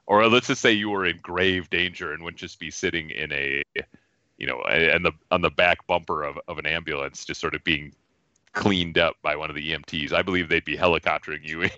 [0.06, 3.32] or let's just say you were in grave danger and wouldn't just be sitting in
[3.32, 3.64] a,
[4.40, 7.64] you know, and the on the back bumper of, of an ambulance, just sort of
[7.64, 7.94] being
[8.54, 10.12] cleaned up by one of the EMTs.
[10.12, 11.70] I believe they'd be helicoptering you in.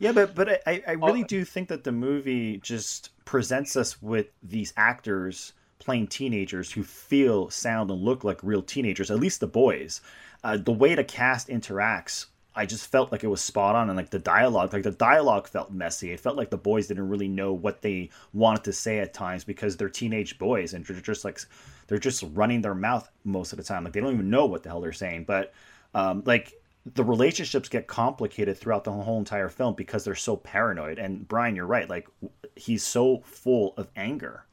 [0.00, 4.26] Yeah, but but I, I really do think that the movie just presents us with
[4.42, 9.10] these actors playing teenagers who feel, sound, and look like real teenagers.
[9.10, 10.00] At least the boys.
[10.42, 13.96] Uh, the way the cast interacts, I just felt like it was spot on, and
[13.96, 16.12] like the dialogue, like the dialogue felt messy.
[16.12, 19.44] It felt like the boys didn't really know what they wanted to say at times
[19.44, 21.40] because they're teenage boys and they're just like
[21.86, 23.84] they're just running their mouth most of the time.
[23.84, 25.24] Like they don't even know what the hell they're saying.
[25.24, 25.52] But
[25.94, 26.54] um, like
[26.94, 30.98] the relationships get complicated throughout the whole entire film because they're so paranoid.
[30.98, 31.88] And Brian, you're right.
[31.88, 32.08] Like
[32.54, 34.44] he's so full of anger.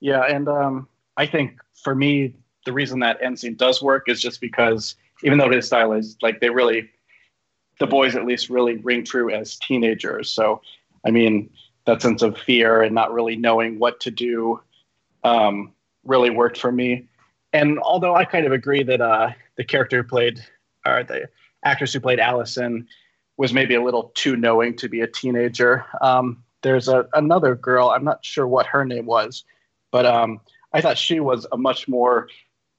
[0.00, 2.34] Yeah, and um, I think for me,
[2.66, 6.18] the reason that end scene does work is just because even though it is stylized,
[6.22, 6.90] like they really,
[7.80, 10.30] the boys at least really ring true as teenagers.
[10.30, 10.60] So,
[11.04, 11.50] I mean,
[11.86, 14.60] that sense of fear and not really knowing what to do
[15.24, 15.72] um,
[16.04, 17.08] really worked for me.
[17.52, 20.44] And although I kind of agree that uh, the character who played,
[20.86, 21.28] or the
[21.64, 22.86] actress who played Allison,
[23.38, 25.86] was maybe a little too knowing to be a teenager.
[26.02, 29.44] Um, there's a, another girl, I'm not sure what her name was,
[29.90, 30.40] but um,
[30.74, 32.28] I thought she was a much more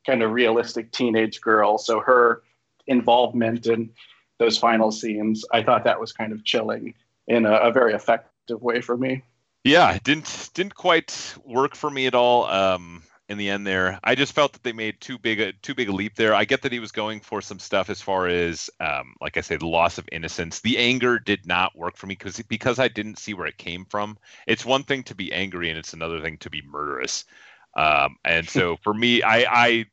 [0.06, 1.80] kind of realistic teenage girl.
[1.80, 2.44] So her
[2.86, 3.90] involvement in
[4.42, 6.96] those final scenes, I thought that was kind of chilling
[7.28, 9.24] in a, a very effective way for me.
[9.64, 12.46] yeah, didn't didn't quite work for me at all.
[12.46, 15.76] Um, in the end, there, I just felt that they made too big a too
[15.76, 16.34] big a leap there.
[16.34, 19.42] I get that he was going for some stuff as far as, um, like I
[19.42, 20.60] say, the loss of innocence.
[20.60, 23.86] The anger did not work for me because because I didn't see where it came
[23.86, 24.18] from.
[24.48, 27.26] It's one thing to be angry, and it's another thing to be murderous.
[27.78, 29.86] Um, and so for me, I, I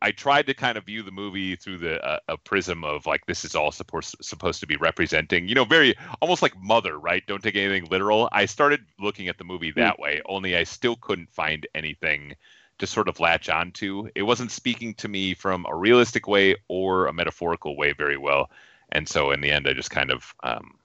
[0.00, 3.26] I tried to kind of view the movie through the uh, a prism of like
[3.26, 7.26] this is all supposed supposed to be representing, you know, very almost like Mother, right?
[7.26, 8.28] Don't take anything literal.
[8.30, 12.34] I started looking at the movie that way, only I still couldn't find anything
[12.78, 14.08] to sort of latch onto.
[14.14, 18.50] It wasn't speaking to me from a realistic way or a metaphorical way very well,
[18.92, 20.78] and so in the end, I just kind of um,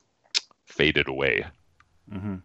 [0.66, 1.46] faded away.
[2.14, 2.36] Hmm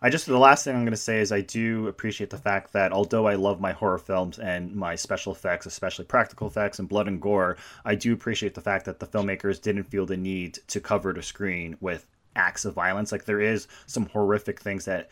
[0.00, 2.72] I just the last thing I'm going to say is I do appreciate the fact
[2.74, 6.88] that although I love my horror films and my special effects, especially practical effects and
[6.88, 10.58] blood and gore, I do appreciate the fact that the filmmakers didn't feel the need
[10.68, 13.10] to cover the screen with acts of violence.
[13.10, 15.08] Like there is some horrific things that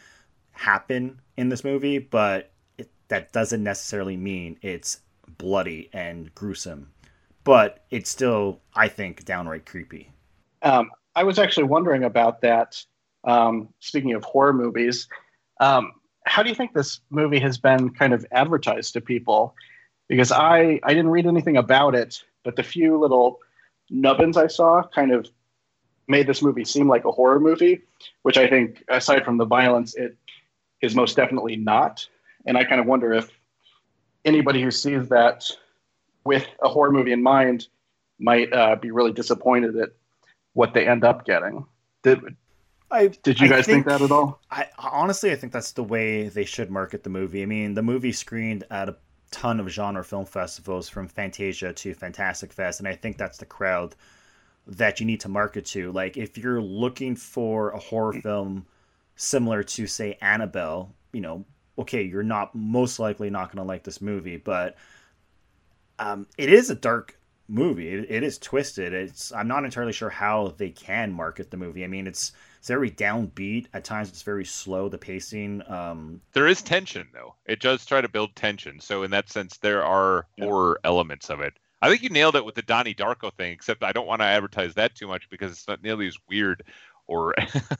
[0.52, 5.00] happen in this movie, but it, that doesn't necessarily mean it's
[5.38, 6.92] bloody and gruesome.
[7.42, 10.10] But it's still, I think, downright creepy.
[10.62, 12.82] Um, I was actually wondering about that.
[13.24, 15.08] Um, speaking of horror movies,
[15.60, 15.92] um,
[16.26, 19.54] how do you think this movie has been kind of advertised to people?
[20.08, 23.40] Because I, I didn't read anything about it, but the few little
[23.90, 25.28] nubbins I saw kind of
[26.08, 27.82] made this movie seem like a horror movie,
[28.22, 30.16] which I think, aside from the violence, it
[30.82, 32.06] is most definitely not.
[32.46, 33.30] And I kind of wonder if
[34.24, 35.50] anybody who sees that
[36.24, 37.68] with a horror movie in mind
[38.18, 39.90] might uh, be really disappointed at
[40.52, 41.66] what they end up getting.
[42.02, 42.20] Did,
[42.90, 44.40] I, did you I guys think, that at all?
[44.50, 47.42] I honestly, I think that's the way they should market the movie.
[47.42, 48.96] I mean, the movie screened at a
[49.30, 53.46] ton of genre film festivals, from Fantasia to Fantastic Fest, and I think that's the
[53.46, 53.96] crowd
[54.66, 55.90] that you need to market to.
[55.92, 58.64] Like, if you're looking for a horror film
[59.16, 61.44] similar to, say, Annabelle, you know,
[61.78, 64.76] okay, you're not most likely not going to like this movie, but
[65.98, 67.18] um, it is a dark
[67.48, 67.88] movie.
[67.88, 68.92] It, it is twisted.
[68.92, 71.84] It's I'm not entirely sure how they can market the movie.
[71.84, 72.32] I mean, it's
[72.64, 74.08] it's very downbeat at times.
[74.08, 74.88] It's very slow.
[74.88, 75.62] The pacing.
[75.68, 77.34] Um, There is tension though.
[77.44, 78.80] It does try to build tension.
[78.80, 81.52] So in that sense, there are horror elements of it.
[81.82, 84.24] I think you nailed it with the Donnie Darko thing, except I don't want to
[84.24, 86.62] advertise that too much because it's not nearly as weird
[87.06, 87.34] or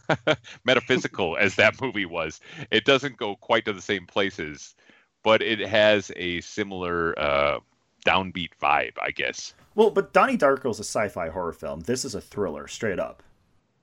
[0.67, 2.43] metaphysical as that movie was.
[2.71, 4.75] It doesn't go quite to the same places,
[5.23, 7.61] but it has a similar uh,
[8.05, 9.55] downbeat vibe, I guess.
[9.75, 11.81] Well, but Donnie Darko is a sci-fi horror film.
[11.81, 13.23] This is a thriller, straight up.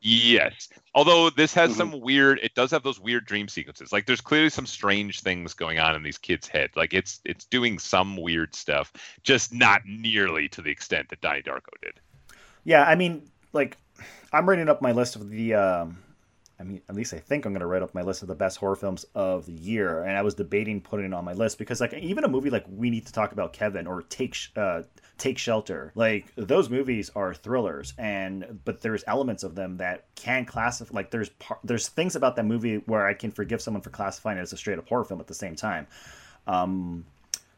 [0.01, 0.69] Yes.
[0.95, 3.91] Although this has some weird it does have those weird dream sequences.
[3.91, 6.71] Like there's clearly some strange things going on in these kids' head.
[6.75, 8.91] Like it's it's doing some weird stuff,
[9.23, 11.99] just not nearly to the extent that Donnie Darko did.
[12.63, 13.77] Yeah, I mean, like,
[14.33, 15.53] I'm writing up my list of the.
[15.53, 15.97] Um,
[16.61, 18.35] I mean, at least I think I'm going to write up my list of the
[18.35, 21.57] best horror films of the year, and I was debating putting it on my list
[21.57, 24.83] because, like, even a movie like We Need to Talk About Kevin or Take uh,
[25.17, 30.45] Take Shelter, like those movies are thrillers, and but there's elements of them that can
[30.45, 30.93] classify.
[30.93, 34.37] Like, there's par- there's things about that movie where I can forgive someone for classifying
[34.37, 35.87] it as a straight up horror film at the same time.
[36.45, 37.05] Um,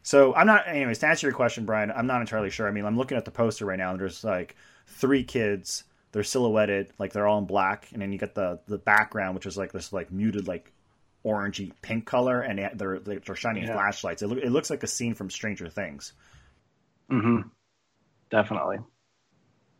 [0.02, 0.66] so I'm not.
[0.66, 2.70] Anyways, to answer your question, Brian, I'm not entirely sure.
[2.70, 4.56] I mean, I'm looking at the poster right now, and there's like
[4.88, 5.84] three kids.
[6.14, 9.46] They're silhouetted, like they're all in black, and then you get the the background, which
[9.46, 10.72] is like this like muted like
[11.26, 13.74] orangey pink color, and they- they're they're shining Yeah.
[13.74, 14.22] flashlights.
[14.22, 16.14] It, loo- it looks like a scene from Stranger Things.
[17.12, 17.48] Mm-hmm.
[18.30, 18.78] Definitely.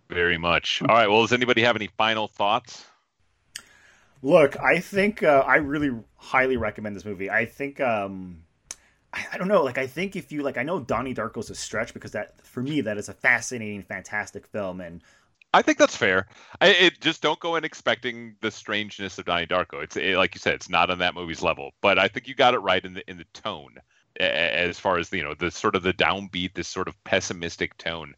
[0.10, 0.82] Very much.
[0.82, 1.08] All right.
[1.10, 2.86] Well, does anybody have any final thoughts?
[4.22, 7.30] Look, I think uh, I really highly recommend this movie.
[7.30, 8.44] I think um,
[9.12, 11.56] I, I don't know, like I think if you like, I know Donnie Darko's a
[11.56, 15.02] stretch because that for me that is a fascinating, fantastic film, and
[15.54, 16.28] I think that's fair.
[16.60, 19.84] I it, just don't go in expecting the strangeness of Donnie Darko.
[19.84, 22.36] It's it, like you said, it's not on that movie's level, but I think you
[22.36, 23.76] got it right in the in the tone,
[24.20, 28.16] as far as you know, the sort of the downbeat, this sort of pessimistic tone.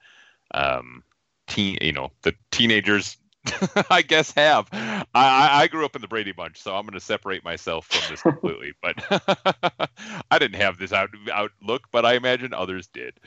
[0.54, 1.04] Um,
[1.48, 3.18] teen, you know, the teenagers,
[3.90, 4.68] I guess, have.
[4.72, 7.88] I, I I grew up in the Brady Bunch, so I'm going to separate myself
[7.88, 8.74] from this completely.
[8.82, 8.96] but
[10.32, 13.20] I didn't have this out outlook, but I imagine others did.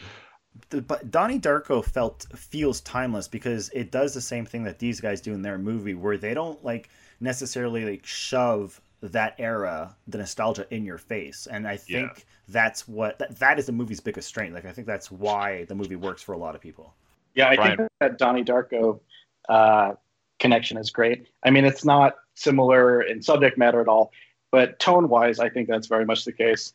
[0.70, 5.00] The, but Donnie Darko felt feels timeless because it does the same thing that these
[5.00, 10.18] guys do in their movie, where they don't like necessarily like shove that era, the
[10.18, 14.28] nostalgia in your face, and I think that's what that, that is the movie's biggest
[14.28, 14.54] strength.
[14.54, 16.94] Like I think that's why the movie works for a lot of people.
[17.34, 17.76] Yeah, I Brian.
[17.76, 19.00] think that Donnie Darko
[19.48, 19.92] uh,
[20.38, 21.28] connection is great.
[21.44, 24.10] I mean, it's not similar in subject matter at all,
[24.50, 26.72] but tone wise, I think that's very much the case.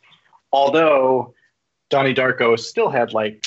[0.52, 1.34] Although
[1.90, 3.46] Donnie Darko still had like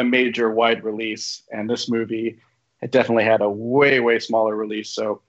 [0.00, 2.38] a major wide release, and this movie
[2.82, 4.90] it definitely had a way way smaller release.
[4.90, 5.20] So,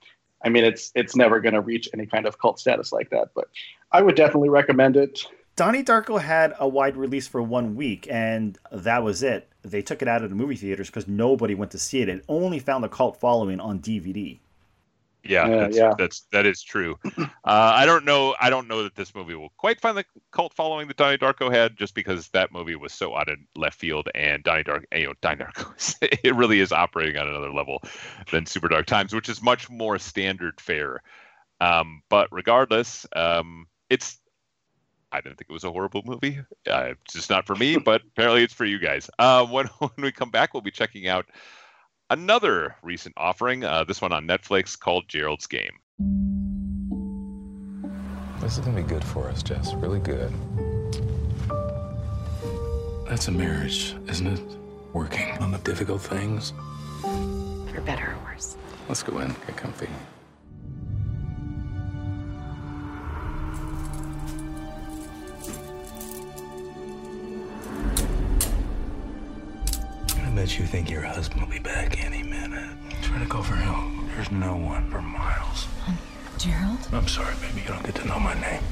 [0.44, 3.28] I mean, it's it's never going to reach any kind of cult status like that.
[3.34, 3.48] But
[3.92, 5.26] I would definitely recommend it.
[5.54, 9.50] Donnie Darko had a wide release for one week, and that was it.
[9.62, 12.08] They took it out of the movie theaters because nobody went to see it.
[12.08, 14.40] It only found a cult following on DVD.
[15.24, 15.94] Yeah, Yeah, that's, yeah.
[15.96, 16.98] that's that is true.
[17.44, 18.36] Uh, I don't know.
[18.40, 21.52] I don't know that this movie will quite find the cult following that Donnie Darko
[21.52, 25.06] had, just because that movie was so out of left field, and Donnie Darko, you
[25.06, 27.82] know, Donnie Darko, it really is operating on another level
[28.30, 31.02] than Super Dark Times, which is much more standard fare.
[31.60, 34.18] Um, but regardless, um, it's.
[35.10, 36.40] I didn't think it was a horrible movie.
[36.66, 39.10] Uh, it's just not for me, but apparently it's for you guys.
[39.18, 41.26] Uh, when when we come back, we'll be checking out
[42.10, 43.64] another recent offering.
[43.64, 45.78] Uh, this one on Netflix called Gerald's Game.
[48.40, 49.74] This is gonna be good for us, Jess.
[49.74, 50.32] Really good.
[53.08, 54.40] That's a marriage, isn't it?
[54.92, 56.52] Working on the difficult things.
[57.02, 58.56] For better or worse.
[58.88, 59.88] Let's go in, get comfy.
[70.34, 72.76] Bet you think your husband will be back any minute.
[73.02, 74.06] Try to go for help.
[74.14, 75.66] There's no one for miles.
[75.86, 75.98] Um,
[76.38, 76.78] Gerald?
[76.92, 77.60] I'm sorry, baby.
[77.60, 78.62] You don't get to know my name.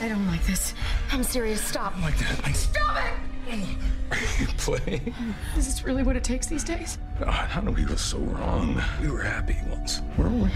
[0.00, 0.74] I don't like this.
[1.12, 1.62] I'm serious.
[1.62, 1.94] Stop.
[2.02, 2.42] Like that.
[2.42, 3.12] Like, Stop it!
[4.10, 5.14] are you playing?
[5.56, 6.98] Is this really what it takes these days?
[7.20, 8.80] God, how did we go so wrong?
[9.00, 10.50] We were happy once, weren't we?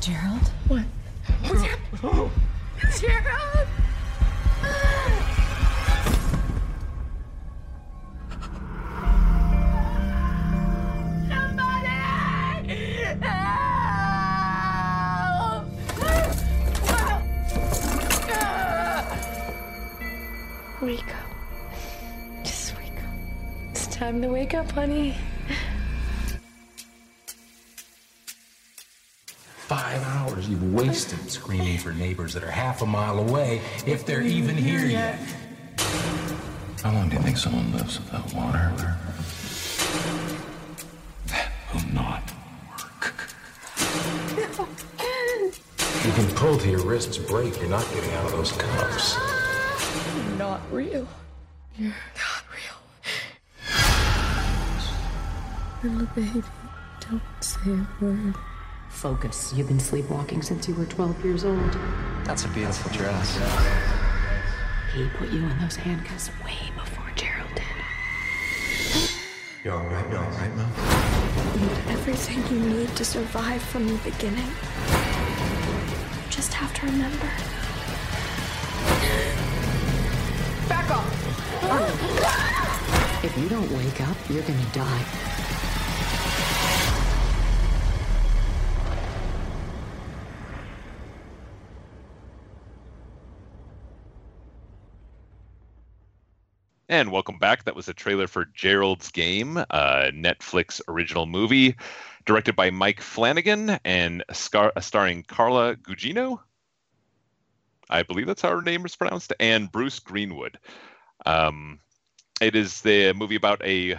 [0.00, 0.48] Gerald?
[0.68, 0.84] What?
[1.46, 2.00] What's happening?
[2.02, 2.30] Oh.
[3.00, 3.68] Gerald!
[4.62, 5.07] Ah!
[24.18, 25.14] Time to wake up, honey.
[29.36, 34.22] Five hours you've wasted screaming for neighbors that are half a mile away, if they're
[34.22, 35.20] even here yet.
[36.82, 38.96] How long do you think someone lives without water?
[41.26, 42.22] That will not
[42.70, 43.14] work.
[46.04, 47.56] You can pull till your wrists break.
[47.60, 49.16] You're not getting out of those cuffs.
[50.16, 51.06] You're not real.
[51.76, 51.94] You're
[55.80, 56.42] Little baby,
[57.08, 58.34] don't say a word.
[58.88, 59.52] Focus.
[59.54, 61.78] You've been sleepwalking since you were 12 years old.
[62.24, 63.38] That's a beautiful dress.
[64.92, 67.62] He put you in those handcuffs way before Gerald did.
[69.64, 70.10] You all right?
[70.10, 70.66] You all right, Mel?
[71.60, 74.46] You had everything you need to survive from the beginning.
[74.46, 77.30] You just have to remember.
[80.68, 81.06] Back up!
[83.24, 85.04] If you don't wake up, you're gonna die.
[96.90, 97.64] And welcome back.
[97.64, 101.76] That was a trailer for Gerald's Game, a Netflix original movie
[102.24, 106.40] directed by Mike Flanagan and scar- starring Carla Gugino.
[107.90, 110.58] I believe that's how her name is pronounced, and Bruce Greenwood.
[111.26, 111.80] Um,
[112.40, 113.98] it is the movie about a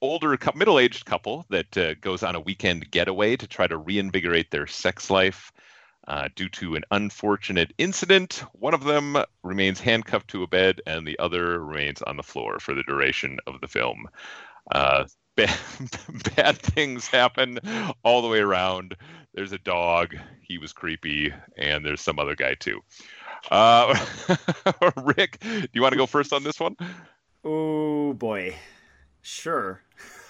[0.00, 4.66] older, middle-aged couple that uh, goes on a weekend getaway to try to reinvigorate their
[4.66, 5.52] sex life.
[6.10, 11.06] Uh, due to an unfortunate incident, one of them remains handcuffed to a bed, and
[11.06, 14.08] the other remains on the floor for the duration of the film.
[14.72, 15.04] Uh,
[15.36, 15.56] bad,
[16.34, 17.60] bad things happen
[18.02, 18.96] all the way around.
[19.34, 20.16] There's a dog.
[20.42, 22.80] He was creepy, and there's some other guy too.
[23.48, 23.96] Uh,
[24.96, 26.74] Rick, do you want to go first on this one?
[27.44, 28.56] Oh boy,
[29.22, 29.80] sure,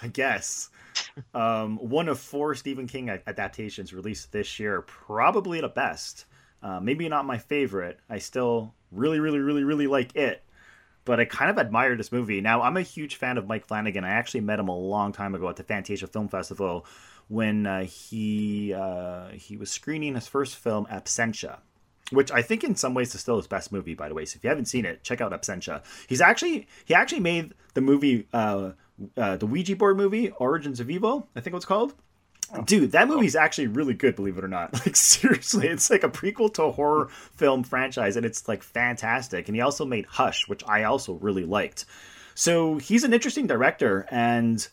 [0.03, 0.69] I guess.
[1.33, 6.25] Um, one of four Stephen King adaptations released this year, probably the best.
[6.63, 7.99] Uh, maybe not my favorite.
[8.09, 10.43] I still really, really, really, really like it,
[11.05, 12.41] but I kind of admire this movie.
[12.41, 14.03] Now, I'm a huge fan of Mike Flanagan.
[14.03, 16.85] I actually met him a long time ago at the Fantasia Film Festival
[17.27, 21.59] when uh, he uh, he was screening his first film, Absentia,
[22.11, 24.25] which I think in some ways is still his best movie, by the way.
[24.25, 25.81] So if you haven't seen it, check out Absentia.
[26.07, 28.71] He's actually he actually made the movie uh,
[29.17, 31.93] uh, the Ouija board movie, Origins of Evil, I think it's called.
[32.65, 34.73] Dude, that movie's actually really good, believe it or not.
[34.85, 39.47] Like seriously, it's like a prequel to a horror film franchise, and it's like fantastic.
[39.47, 41.85] And he also made Hush, which I also really liked.
[42.35, 44.67] So he's an interesting director, and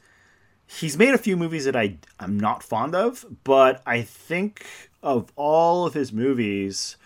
[0.66, 4.66] he's made a few movies that I I'm not fond of, but I think
[5.02, 6.96] of all of his movies,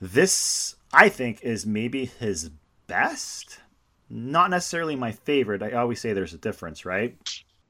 [0.00, 2.50] this I think is maybe his
[2.86, 3.58] best.
[4.16, 5.60] Not necessarily my favorite.
[5.60, 7.16] I always say there's a difference, right?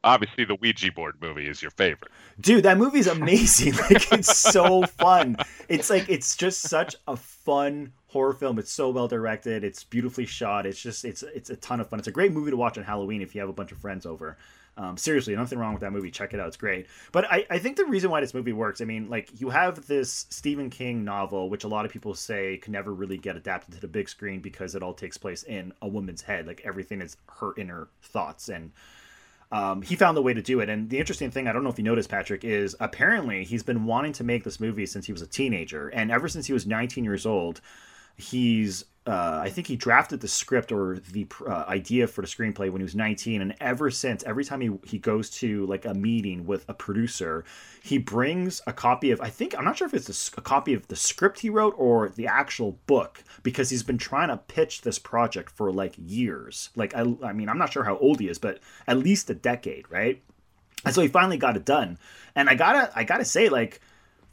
[0.05, 2.11] Obviously, the Ouija board movie is your favorite.
[2.39, 3.73] Dude, that movie's amazing.
[3.77, 5.39] like it's so fun.
[5.71, 8.59] It's like it's just such a fun horror film.
[8.59, 9.65] It's so well directed.
[9.65, 10.67] It's beautifully shot.
[10.67, 11.99] It's just it's it's a ton of fun.
[11.99, 14.05] It's a great movie to watch on Halloween if you have a bunch of friends
[14.05, 14.37] over.
[14.77, 16.11] Um, seriously, nothing wrong with that movie.
[16.11, 16.87] Check it out; it's great.
[17.13, 19.87] But I, I think the reason why this movie works, I mean, like you have
[19.87, 23.75] this Stephen King novel, which a lot of people say can never really get adapted
[23.75, 26.47] to the big screen because it all takes place in a woman's head.
[26.47, 28.73] Like everything is her inner thoughts, and
[29.53, 30.69] um, he found the way to do it.
[30.69, 33.85] And the interesting thing, I don't know if you noticed, Patrick, is apparently he's been
[33.85, 36.67] wanting to make this movie since he was a teenager, and ever since he was
[36.67, 37.61] 19 years old,
[38.17, 42.71] he's uh, I think he drafted the script or the uh, idea for the screenplay
[42.71, 45.93] when he was 19, and ever since, every time he he goes to like a
[45.93, 47.45] meeting with a producer,
[47.83, 50.73] he brings a copy of I think I'm not sure if it's a, a copy
[50.73, 54.81] of the script he wrote or the actual book because he's been trying to pitch
[54.81, 56.71] this project for like years.
[56.75, 59.35] Like I I mean I'm not sure how old he is, but at least a
[59.35, 60.23] decade, right?
[60.87, 61.99] And so he finally got it done,
[62.35, 63.83] and I gotta I gotta say like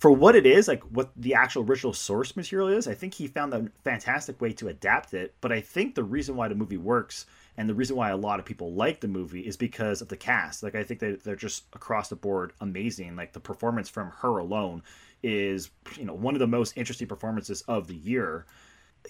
[0.01, 3.27] for what it is, like what the actual original source material is, I think he
[3.27, 5.35] found a fantastic way to adapt it.
[5.41, 8.39] But I think the reason why the movie works and the reason why a lot
[8.39, 10.63] of people like the movie is because of the cast.
[10.63, 13.15] Like I think they they're just across the board amazing.
[13.15, 14.81] Like the performance from her alone
[15.21, 18.47] is you know one of the most interesting performances of the year.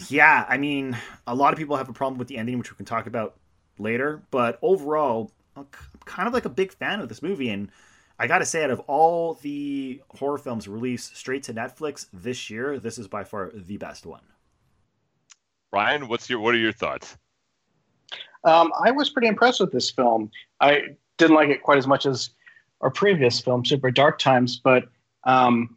[0.10, 2.76] Yeah, I mean, a lot of people have a problem with the ending, which we
[2.76, 3.38] can talk about
[3.80, 4.24] later.
[4.30, 5.68] But overall, I'm
[6.04, 7.72] kind of like a big fan of this movie and
[8.22, 12.78] I gotta say, out of all the horror films released straight to Netflix this year,
[12.78, 14.22] this is by far the best one.
[15.74, 17.17] Ryan, what's your what are your thoughts?
[18.43, 20.30] Um, I was pretty impressed with this film.
[20.59, 22.30] I didn't like it quite as much as
[22.82, 24.84] our previous film, Super Dark Times, but
[25.24, 25.76] um,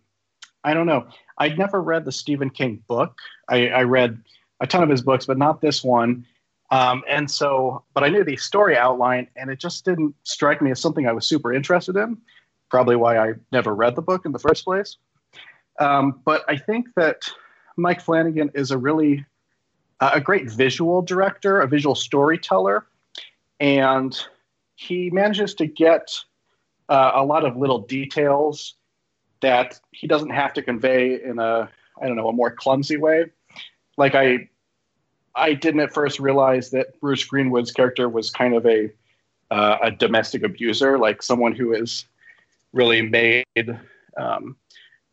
[0.65, 1.07] I don't know.
[1.39, 3.17] I'd never read the Stephen King book.
[3.49, 4.23] I, I read
[4.61, 6.27] a ton of his books, but not this one.
[6.71, 10.71] Um, and so, but I knew the story outline, and it just didn't strike me
[10.73, 12.19] as something I was super interested in.
[12.75, 14.97] Probably why I never read the book in the first place.
[15.79, 17.23] Um, but I think that
[17.77, 19.25] Mike Flanagan is a really
[20.01, 22.85] uh, a great visual director, a visual storyteller,
[23.61, 24.21] and
[24.75, 26.11] he manages to get
[26.89, 28.75] uh, a lot of little details
[29.41, 31.71] that he doesn't have to convey in a
[32.03, 33.27] I don't know a more clumsy way.
[33.97, 34.49] Like I
[35.37, 38.91] I didn't at first realize that Bruce Greenwood's character was kind of a
[39.53, 42.07] uh, a domestic abuser, like someone who has
[42.75, 43.45] really made
[44.19, 44.57] um,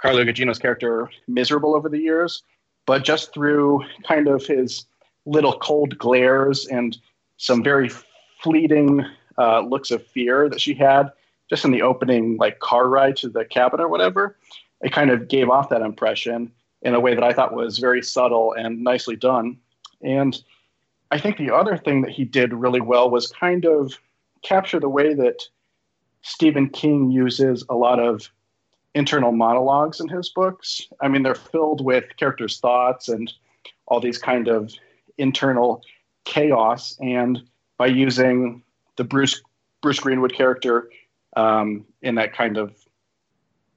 [0.01, 2.43] Carla Gugino's character miserable over the years.
[2.86, 4.86] But just through kind of his
[5.26, 6.97] little cold glares and
[7.38, 7.89] some very
[8.41, 9.05] fleeting
[9.38, 11.12] uh, looks of fear that she had
[11.49, 14.38] just in the opening like car ride to the cabin or whatever.
[14.82, 16.51] It kind of gave off that impression
[16.82, 19.57] in a way that I thought was very subtle and nicely done.
[20.01, 20.41] And
[21.12, 23.93] I think the other thing that he did really well was kind of
[24.41, 25.43] capture the way that
[26.22, 28.30] Stephen King uses a lot of
[28.93, 30.88] internal monologues in his books.
[31.01, 33.32] I mean, they're filled with characters' thoughts and
[33.88, 34.74] all these kind of
[35.17, 35.82] internal
[36.26, 36.97] chaos.
[36.99, 37.41] And
[37.78, 38.63] by using
[38.97, 39.41] the Bruce
[39.82, 40.89] Bruce Greenwood character
[41.36, 42.76] um, in that kind of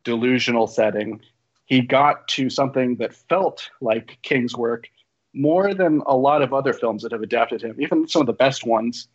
[0.04, 1.20] delusional setting,
[1.66, 4.88] he got to something that felt like King's work
[5.32, 7.76] more than a lot of other films that have adapted him.
[7.80, 9.08] Even some of the best ones,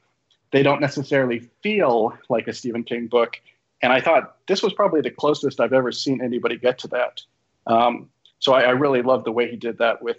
[0.52, 3.40] they don't necessarily feel like a Stephen King book.
[3.82, 7.22] And I thought this was probably the closest I've ever seen anybody get to that.
[7.68, 10.18] Um, so I, I, really love the way he did that with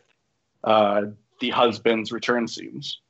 [0.62, 1.06] uh,
[1.40, 3.00] the husband's return scenes.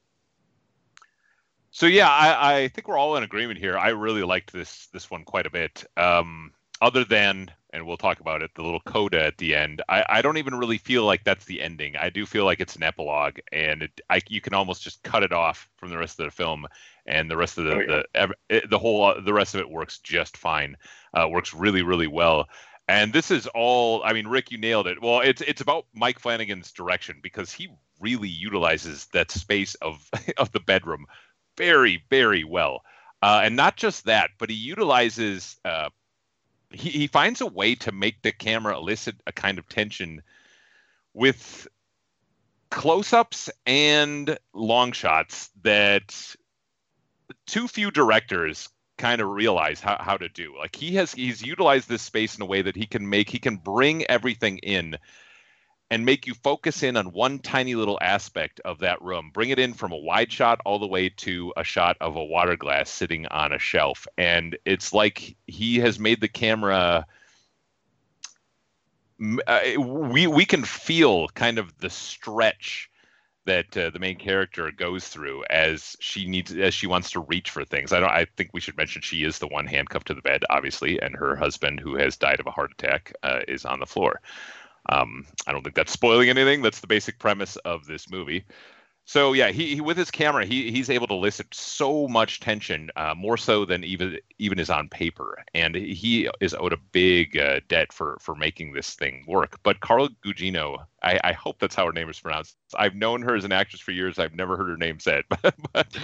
[1.73, 3.77] So yeah, I, I, think we're all in agreement here.
[3.77, 5.85] I really liked this this one quite a bit.
[5.97, 9.83] Um, other than, and we'll talk about it, the little coda at the end.
[9.89, 11.97] I, I don't even really feel like that's the ending.
[11.97, 15.23] I do feel like it's an epilogue, and it, I, you can almost just cut
[15.23, 16.67] it off from the rest of the film,
[17.07, 18.27] and the rest of the oh, yeah.
[18.49, 20.77] the, the whole uh, the rest of it works just fine.
[21.15, 22.49] Uh, works really really well.
[22.89, 24.03] And this is all.
[24.03, 25.01] I mean, Rick, you nailed it.
[25.01, 27.69] Well, it's it's about Mike Flanagan's direction because he
[28.01, 31.07] really utilizes that space of of the bedroom
[31.57, 32.83] very, very well.
[33.23, 35.91] Uh, and not just that, but he utilizes, uh,
[36.71, 40.23] he, he finds a way to make the camera elicit a kind of tension
[41.15, 41.69] with
[42.71, 46.35] close ups and long shots that
[47.47, 50.55] too few directors kind of realize how, how to do.
[50.57, 53.39] Like he has, he's utilized this space in a way that he can make, he
[53.39, 54.97] can bring everything in
[55.91, 59.31] and make you focus in on one tiny little aspect of that room.
[59.33, 62.25] Bring it in from a wide shot all the way to a shot of a
[62.25, 64.07] water glass sitting on a shelf.
[64.17, 67.07] And it's like he has made the camera.
[69.47, 72.91] Uh, we we can feel kind of the stretch
[73.47, 77.51] that uh, the main character goes through as she needs as she wants to reach
[77.51, 77.93] for things.
[77.93, 78.11] I don't.
[78.11, 81.17] I think we should mention she is the one handcuffed to the bed, obviously, and
[81.17, 84.21] her husband, who has died of a heart attack, uh, is on the floor.
[84.89, 86.63] Um, I don't think that's spoiling anything.
[86.63, 88.45] That's the basic premise of this movie.
[89.11, 92.91] So yeah, he, he with his camera, he he's able to elicit so much tension,
[92.95, 97.37] uh, more so than even even is on paper, and he is owed a big
[97.37, 99.59] uh, debt for for making this thing work.
[99.65, 102.57] But Carla Gugino, I, I hope that's how her name is pronounced.
[102.77, 104.21] I've known her as an actress for years.
[104.21, 105.25] I've never heard her name said,
[105.73, 105.99] but,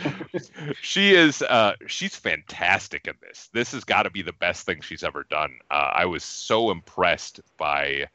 [0.81, 3.51] she is uh, she's fantastic in this.
[3.53, 5.59] This has got to be the best thing she's ever done.
[5.70, 8.07] Uh, I was so impressed by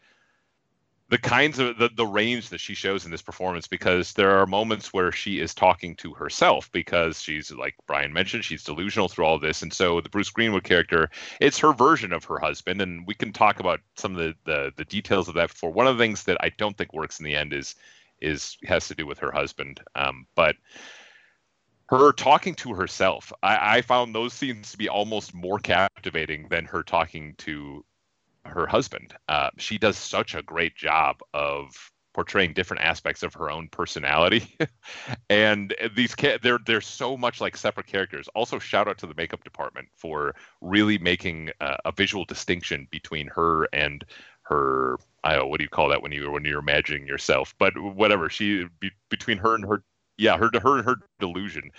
[1.12, 4.46] the kinds of the, the range that she shows in this performance because there are
[4.46, 9.26] moments where she is talking to herself because she's like Brian mentioned she's delusional through
[9.26, 9.62] all this.
[9.62, 11.10] And so the Bruce Greenwood character
[11.42, 12.82] it's her version of her husband.
[12.82, 15.72] And we can talk about some of the the, the details of that before.
[15.72, 17.76] One of the things that I don't think works in the end is
[18.22, 19.82] is has to do with her husband.
[19.96, 20.56] Um, but
[21.90, 26.64] her talking to herself I, I found those scenes to be almost more captivating than
[26.64, 27.84] her talking to
[28.46, 29.14] her husband.
[29.28, 34.56] Uh, she does such a great job of portraying different aspects of her own personality.
[35.30, 38.28] And these ca- they're they're so much like separate characters.
[38.36, 43.28] Also shout out to the makeup department for really making uh, a visual distinction between
[43.28, 44.04] her and
[44.44, 47.54] her I know what do you call that when you when you're imagining yourself?
[47.60, 49.84] But whatever she be, between her and her
[50.18, 51.72] yeah her her her delusion.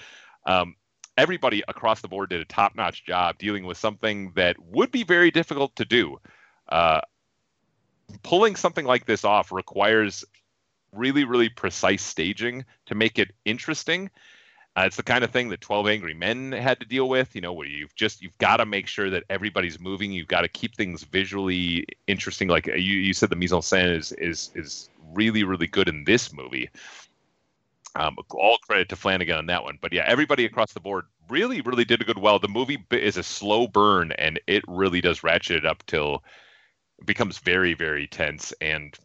[0.46, 0.74] Um,
[1.16, 5.30] everybody across the board did a top-notch job dealing with something that would be very
[5.30, 6.18] difficult to do
[6.72, 7.02] uh,
[8.22, 10.24] pulling something like this off requires
[10.92, 14.10] really, really precise staging to make it interesting.
[14.74, 17.42] Uh, it's the kind of thing that 12 Angry Men had to deal with, you
[17.42, 20.12] know, where you've just you've got to make sure that everybody's moving.
[20.12, 22.48] You've got to keep things visually interesting.
[22.48, 25.88] Like uh, you, you said, the mise en scène is is is really really good
[25.88, 26.70] in this movie.
[27.96, 29.76] Um, all credit to Flanagan on that one.
[29.78, 32.38] But yeah, everybody across the board really really did a good well.
[32.38, 36.24] The movie is a slow burn, and it really does ratchet it up till
[37.06, 38.96] becomes very very tense and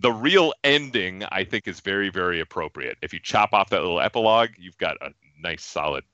[0.00, 4.00] the real ending i think is very very appropriate if you chop off that little
[4.00, 5.10] epilogue you've got a
[5.40, 6.04] nice solid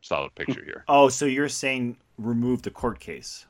[0.00, 3.46] solid picture here oh so you're saying remove the court case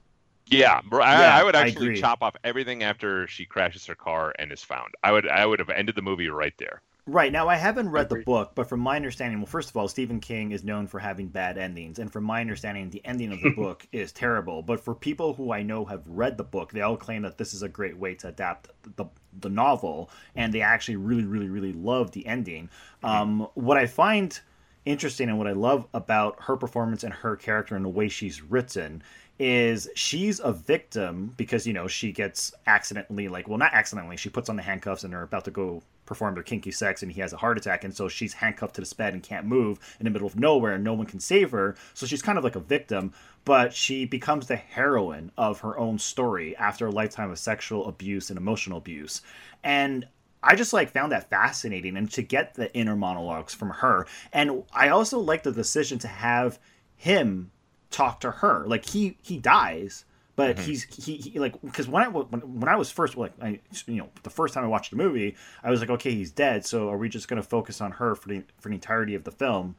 [0.51, 4.35] yeah, I, yeah, I would actually I chop off everything after she crashes her car
[4.39, 4.89] and is found.
[5.03, 6.83] I would I would have ended the movie right there.
[7.11, 7.33] Right.
[7.33, 10.21] Now, I haven't read the book, but from my understanding, well, first of all, Stephen
[10.21, 11.99] King is known for having bad endings.
[11.99, 14.63] And from my understanding, the ending of the book is terrible.
[14.63, 17.53] But for people who I know have read the book, they all claim that this
[17.53, 19.07] is a great way to adapt the,
[19.41, 20.09] the novel.
[20.37, 22.71] And they actually really, really, really love the ending.
[23.03, 24.39] Um, what I find
[24.85, 28.41] interesting and what I love about her performance and her character and the way she's
[28.41, 29.03] written
[29.41, 34.29] is she's a victim because you know she gets accidentally like well not accidentally she
[34.29, 37.21] puts on the handcuffs and they're about to go perform their kinky sex and he
[37.21, 40.05] has a heart attack and so she's handcuffed to this bed and can't move in
[40.05, 42.57] the middle of nowhere and no one can save her so she's kind of like
[42.57, 43.13] a victim
[43.45, 48.29] but she becomes the heroine of her own story after a lifetime of sexual abuse
[48.29, 49.23] and emotional abuse
[49.63, 50.05] and
[50.43, 54.07] I just like found that fascinating and to get the inner monologues from her.
[54.33, 56.59] And I also like the decision to have
[56.97, 57.53] him
[57.91, 58.65] talk to her.
[58.67, 60.07] Like he he dies,
[60.47, 60.61] but Mhm.
[60.61, 63.97] he's he, he like because when I when, when I was first like I you
[63.97, 66.65] know the first time I watched the movie, I was like okay he's dead.
[66.67, 69.33] So are we just gonna focus on her for the for the entirety of the
[69.33, 69.77] film?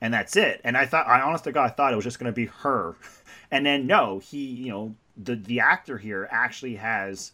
[0.00, 0.60] And that's it.
[0.62, 2.46] And I thought, I honest to God, I thought it was just going to be
[2.46, 2.94] her.
[3.50, 7.32] And then no, he, you know, the the actor here actually has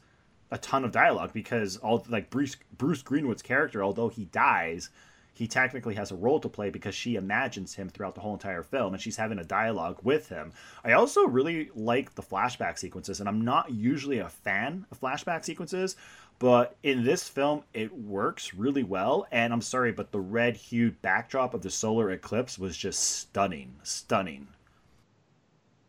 [0.50, 4.90] a ton of dialogue because all like Bruce Bruce Greenwood's character, although he dies,
[5.34, 8.62] he technically has a role to play because she imagines him throughout the whole entire
[8.62, 10.52] film and she's having a dialogue with him.
[10.84, 15.44] I also really like the flashback sequences and I'm not usually a fan of flashback
[15.44, 15.96] sequences,
[16.38, 21.02] but in this film it works really well and I'm sorry but the red hued
[21.02, 24.46] backdrop of the solar eclipse was just stunning, stunning.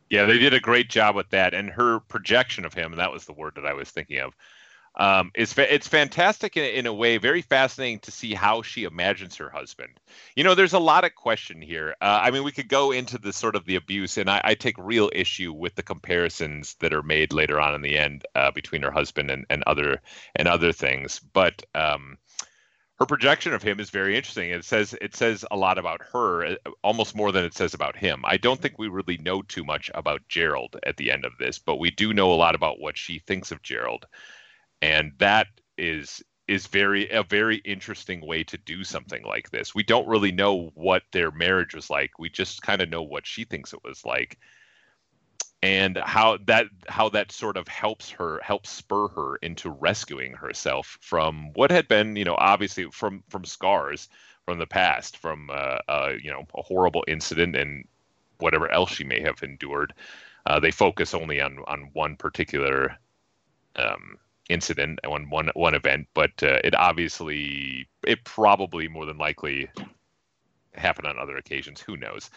[0.09, 3.11] Yeah, they did a great job with that, and her projection of him, and that
[3.11, 4.35] was the word that I was thinking of.
[4.97, 8.85] Um, is fa- it's fantastic in, in a way, very fascinating to see how she
[8.85, 9.99] imagines her husband.
[10.35, 11.95] You know, there's a lot of question here.
[12.01, 14.55] Uh, I mean, we could go into the sort of the abuse, and I, I
[14.55, 18.51] take real issue with the comparisons that are made later on in the end uh,
[18.51, 20.01] between her husband and, and other
[20.35, 21.19] and other things.
[21.19, 22.17] But um,
[22.99, 24.49] her projection of him is very interesting.
[24.49, 27.97] It says it says a lot about her, uh, almost more than it says about
[27.97, 28.21] him.
[28.23, 31.59] I don't think we really know too much about Gerald at the end of this,
[31.59, 34.05] but we do know a lot about what she thinks of Gerald,
[34.85, 39.73] and that is is very a very interesting way to do something like this.
[39.73, 42.19] We don't really know what their marriage was like.
[42.19, 44.37] We just kind of know what she thinks it was like
[45.63, 50.97] and how that how that sort of helps her helps spur her into rescuing herself
[51.01, 54.07] from what had been you know obviously from from scars
[54.45, 57.83] from the past from uh, uh you know a horrible incident and
[58.37, 59.91] whatever else she may have endured
[60.45, 62.95] uh, they focus only on on one particular
[63.77, 64.19] um
[64.49, 69.69] incident on one one event but uh, it obviously it probably more than likely
[70.77, 71.81] happened on other occasions.
[71.81, 72.29] Who knows?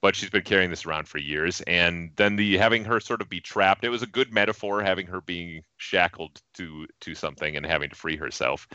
[0.00, 3.28] But she's been carrying this around for years and then the having her sort of
[3.28, 7.64] be trapped it was a good metaphor having her being shackled to to something and
[7.64, 8.66] having to free herself.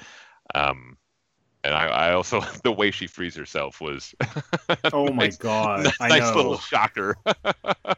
[0.56, 0.98] Um
[1.64, 4.14] and I, I also the way she frees herself was
[4.94, 5.84] Oh my nice- god.
[5.86, 6.36] nice, I know.
[6.36, 7.18] little shocker.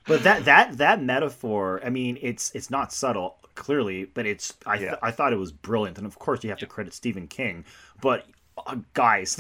[0.08, 4.78] But that that that metaphor i mean it's it's not subtle clearly but it's i
[4.78, 5.98] th- i thought it was brilliant.
[6.00, 7.64] And of course you have to credit stephen king.
[8.02, 8.26] But
[8.66, 9.40] uh, guys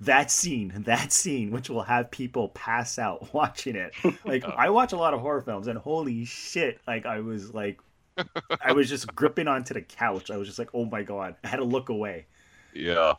[0.00, 3.92] that scene that scene which will have people pass out watching it.
[4.24, 7.78] Like i watch a lot of horror films and holy shit like i was like
[8.60, 10.30] i was just gripping onto the couch.
[10.30, 12.26] I was just like oh my god i had to look away.
[12.74, 13.14] Yeah.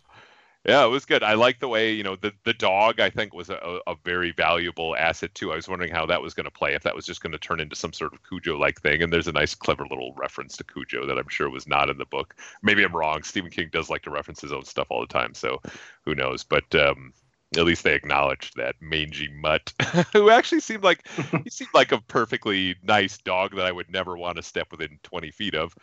[0.67, 1.23] Yeah, it was good.
[1.23, 4.31] I like the way, you know, the, the dog I think was a, a very
[4.33, 5.53] valuable asset too.
[5.53, 7.37] I was wondering how that was going to play, if that was just going to
[7.37, 9.01] turn into some sort of Cujo like thing.
[9.01, 11.97] And there's a nice, clever little reference to Cujo that I'm sure was not in
[11.97, 12.35] the book.
[12.61, 13.23] Maybe I'm wrong.
[13.23, 15.61] Stephen King does like to reference his own stuff all the time, so
[16.03, 16.43] who knows?
[16.43, 17.13] But um,
[17.55, 19.71] at least they acknowledged that mangy mutt,
[20.11, 21.07] who actually seemed like
[21.45, 24.99] he seemed like a perfectly nice dog that I would never want to step within
[25.03, 25.73] 20 feet of.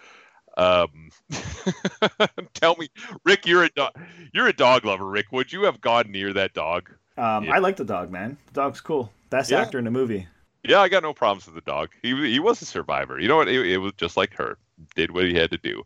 [0.57, 1.11] Um,
[2.55, 2.89] tell me,
[3.25, 3.93] Rick, you're a dog.
[4.35, 5.33] You're a dog lover, Rick.
[5.33, 6.91] Would you have gone near that dog?
[7.17, 7.55] um, Yeah.
[7.55, 9.61] i like the dog man the dog's cool best Yeah.
[9.61, 10.27] actor in the movie
[10.65, 11.91] Yeah, I got no problems with the dog.
[12.03, 13.21] He he was a survivor.
[13.21, 13.49] You know what?
[13.49, 14.59] It, it was just like her.
[14.97, 15.85] Did what he had to do.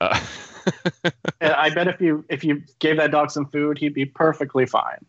[0.00, 0.20] Uh,
[1.40, 4.66] And I bet if you if you gave that dog some food, he'd be perfectly
[4.66, 5.04] fine.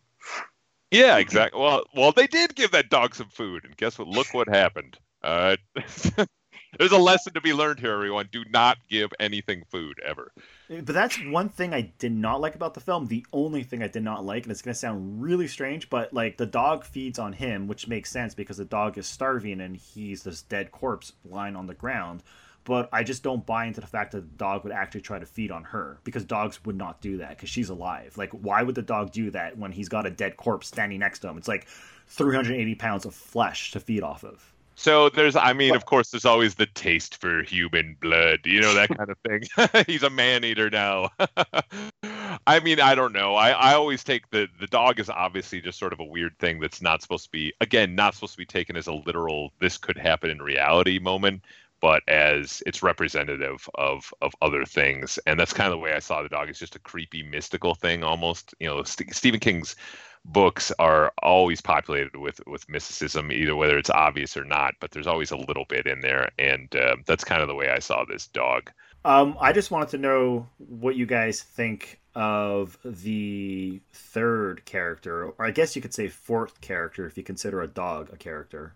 [0.90, 1.60] yeah, exactly.
[1.60, 4.08] Well, well, they did give that dog some food, and guess what?
[4.08, 4.98] Look what happened.
[5.22, 5.56] Uh,
[6.78, 8.28] there's a lesson to be learned here, everyone.
[8.30, 10.32] Do not give anything food ever.
[10.68, 13.06] But that's one thing I did not like about the film.
[13.06, 16.12] The only thing I did not like, and it's going to sound really strange, but
[16.12, 19.76] like the dog feeds on him, which makes sense because the dog is starving and
[19.76, 22.22] he's this dead corpse lying on the ground.
[22.64, 25.26] But I just don't buy into the fact that the dog would actually try to
[25.26, 28.18] feed on her because dogs would not do that because she's alive.
[28.18, 31.20] Like, why would the dog do that when he's got a dead corpse standing next
[31.20, 31.38] to him?
[31.38, 31.68] It's like
[32.08, 34.52] 380 pounds of flesh to feed off of.
[34.78, 38.74] So there's, I mean, of course, there's always the taste for human blood, you know,
[38.74, 39.84] that kind of thing.
[39.86, 41.08] He's a man eater now.
[42.46, 43.34] I mean, I don't know.
[43.34, 46.60] I, I always take the, the dog is obviously just sort of a weird thing
[46.60, 49.78] that's not supposed to be, again, not supposed to be taken as a literal, this
[49.78, 51.42] could happen in reality moment.
[51.86, 56.00] But as it's representative of of other things, and that's kind of the way I
[56.00, 56.48] saw the dog.
[56.48, 58.56] It's just a creepy, mystical thing, almost.
[58.58, 59.76] You know, St- Stephen King's
[60.24, 64.74] books are always populated with with mysticism, either whether it's obvious or not.
[64.80, 67.70] But there's always a little bit in there, and uh, that's kind of the way
[67.70, 68.72] I saw this dog.
[69.04, 75.46] Um, I just wanted to know what you guys think of the third character, or
[75.46, 78.74] I guess you could say fourth character if you consider a dog a character.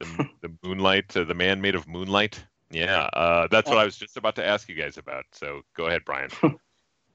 [0.00, 2.42] The, the moonlight, uh, the man made of moonlight.
[2.70, 5.24] Yeah, uh, that's what I was just about to ask you guys about.
[5.32, 6.30] So go ahead, Brian.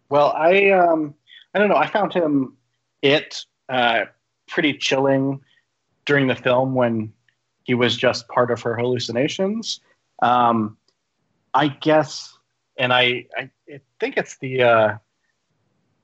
[0.09, 1.15] Well, I um,
[1.53, 1.77] I don't know.
[1.77, 2.57] I found him
[3.01, 4.05] it uh,
[4.47, 5.41] pretty chilling
[6.05, 7.11] during the film when
[7.63, 9.79] he was just part of her hallucinations.
[10.21, 10.77] Um,
[11.53, 12.37] I guess,
[12.77, 13.49] and I, I
[13.99, 14.97] think it's the uh,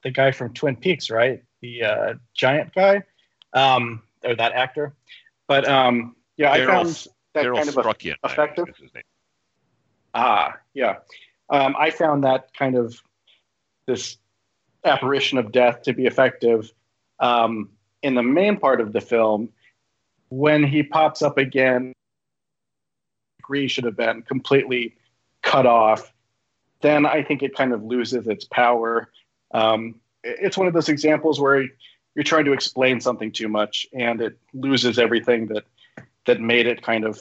[0.04, 1.44] the guy from Twin Peaks, right?
[1.62, 3.04] The uh, giant guy,
[3.54, 4.96] um, or that actor.
[5.48, 8.66] But um, yeah, I found that Carel kind of Struycken, effective.
[8.66, 9.04] think is his name.
[10.14, 10.98] Ah, yeah.
[11.50, 13.02] Um, I found that kind of
[13.86, 14.18] this
[14.84, 16.72] apparition of death to be effective
[17.20, 17.70] um,
[18.02, 19.50] in the main part of the film.
[20.30, 21.94] When he pops up again,
[23.40, 24.96] agree should have been completely
[25.42, 26.14] cut off.
[26.82, 29.12] Then I think it kind of loses its power.
[29.54, 31.66] Um, it's one of those examples where
[32.16, 35.64] you're trying to explain something too much, and it loses everything that
[36.26, 37.20] that made it kind of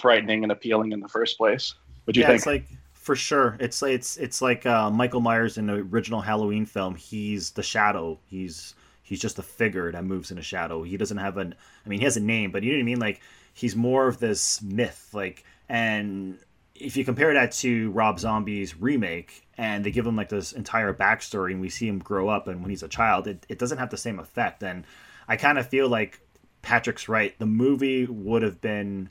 [0.00, 1.74] frightening and appealing in the first place.
[2.06, 2.36] Do you yeah, think?
[2.38, 3.56] it's like for sure.
[3.60, 6.94] It's like it's it's like uh, Michael Myers in the original Halloween film.
[6.94, 8.18] He's the shadow.
[8.26, 10.82] He's he's just a figure that moves in a shadow.
[10.82, 11.54] He doesn't have an.
[11.84, 13.00] I mean, he has a name, but you know what I mean.
[13.00, 13.20] Like
[13.54, 15.10] he's more of this myth.
[15.12, 16.38] Like and
[16.74, 20.92] if you compare that to Rob Zombie's remake, and they give him like this entire
[20.92, 23.78] backstory, and we see him grow up, and when he's a child, it, it doesn't
[23.78, 24.62] have the same effect.
[24.62, 24.84] And
[25.28, 26.20] I kind of feel like
[26.62, 27.38] Patrick's right.
[27.38, 29.08] The movie would have been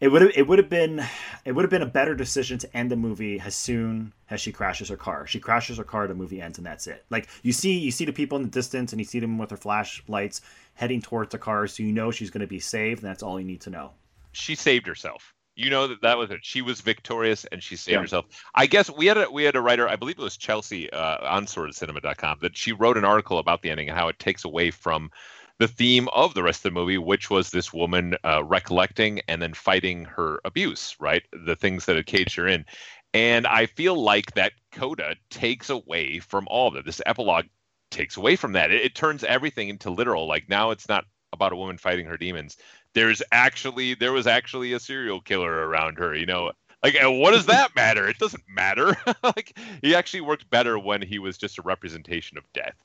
[0.00, 1.04] it would have it would have been
[1.44, 4.52] it would have been a better decision to end the movie as soon as she
[4.52, 5.26] crashes her car.
[5.26, 7.04] She crashes her car, the movie ends, and that's it.
[7.10, 9.48] Like you see you see the people in the distance, and you see them with
[9.48, 10.40] their flashlights
[10.74, 13.02] heading towards the car, so you know she's going to be saved.
[13.02, 13.90] And that's all you need to know.
[14.32, 15.34] she saved herself.
[15.56, 16.38] You know that that was it.
[16.44, 18.00] She was victorious and she saved Yeah.
[18.02, 18.26] herself.
[18.54, 21.16] I guess we had a we had a writer, I believe it was Chelsea uh,
[21.28, 24.70] on sordidcinema.com, that she wrote an article about the ending and how it takes away
[24.70, 25.10] from
[25.58, 29.42] the theme of the rest of the movie, which was this woman uh, recollecting and
[29.42, 31.22] then fighting her abuse, right?
[31.32, 32.64] The things that had caged her in.
[33.12, 36.84] And I feel like that coda takes away from all of it.
[36.84, 37.46] This epilogue
[37.90, 38.70] takes away from that.
[38.70, 40.28] It, it turns everything into literal.
[40.28, 42.56] Like now it's not about a woman fighting her demons.
[42.94, 46.52] There's actually there was actually a serial killer around her, you know.
[46.82, 48.08] Like what does that matter?
[48.08, 48.96] It doesn't matter.
[49.22, 52.76] like he actually worked better when he was just a representation of death.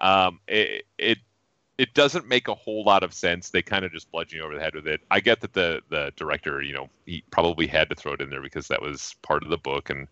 [0.00, 1.18] Um it, it
[1.82, 3.50] it doesn't make a whole lot of sense.
[3.50, 5.00] They kind of just bludgeon you over the head with it.
[5.10, 8.30] I get that the the director, you know, he probably had to throw it in
[8.30, 10.06] there because that was part of the book and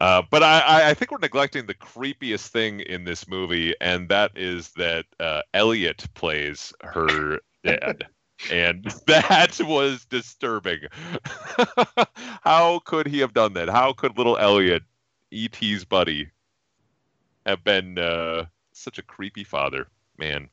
[0.00, 4.30] uh, but I, I- think we're neglecting the creepiest thing in this movie, and that
[4.36, 8.06] is that uh, Elliot plays her dad.
[8.50, 10.80] and that was disturbing.
[12.42, 13.68] How could he have done that?
[13.68, 14.82] How could little Elliot,
[15.30, 16.30] E.T.'s buddy,
[17.44, 19.88] have been uh, such a creepy father?
[20.16, 20.48] Man.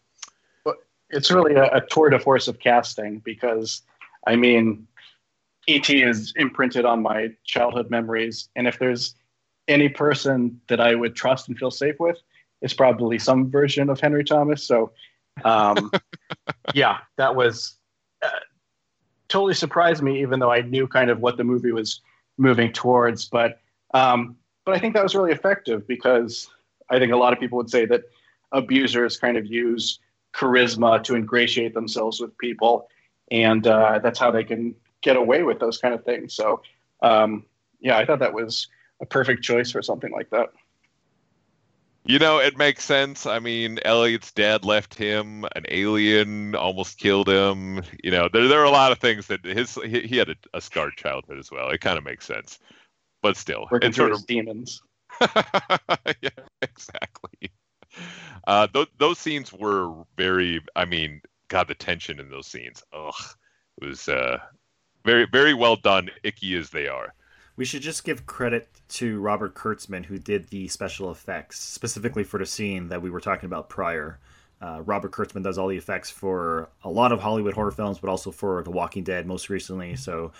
[1.10, 3.82] It's really a, a tour de force of casting because
[4.26, 4.88] I mean,
[5.68, 9.16] ET is imprinted on my childhood memories, and if there's
[9.68, 12.18] any person that I would trust and feel safe with,
[12.62, 14.64] it's probably some version of Henry Thomas.
[14.64, 14.92] So,
[15.44, 15.92] um,
[16.74, 17.76] yeah, that was
[18.24, 18.30] uh,
[19.28, 22.02] totally surprised me, even though I knew kind of what the movie was
[22.38, 23.26] moving towards.
[23.26, 23.60] But
[23.94, 24.36] um,
[24.66, 26.50] but I think that was really effective because
[26.90, 28.04] I think a lot of people would say that
[28.52, 30.00] abusers kind of use
[30.38, 32.88] charisma to ingratiate themselves with people,
[33.32, 36.34] and uh, that's how they can get away with those kind of things.
[36.36, 36.62] So,
[37.02, 37.46] um,
[37.80, 38.68] yeah, I thought that was
[39.02, 40.50] a perfect choice for something like that.
[42.06, 43.26] You know, it makes sense.
[43.26, 45.44] I mean, Elliot's dad left him.
[45.56, 47.82] An alien almost killed him.
[48.02, 50.36] You know, there there are a lot of things that his he, he had a,
[50.54, 51.70] a scarred childhood as well.
[51.70, 52.60] It kind of makes sense,
[53.22, 54.82] but still, Working it's sort of demons.
[56.22, 56.30] yeah,
[56.62, 57.52] exactly.
[58.48, 60.62] Uh, those those scenes were very.
[60.74, 62.82] I mean, God, the tension in those scenes.
[62.94, 63.14] Ugh,
[63.82, 64.38] it was uh,
[65.04, 66.10] very very well done.
[66.24, 67.14] Icky as they are.
[67.58, 72.38] We should just give credit to Robert Kurtzman, who did the special effects specifically for
[72.38, 74.20] the scene that we were talking about prior.
[74.62, 78.10] Uh, Robert Kurtzman does all the effects for a lot of Hollywood horror films, but
[78.10, 79.96] also for The Walking Dead most recently.
[79.96, 80.32] So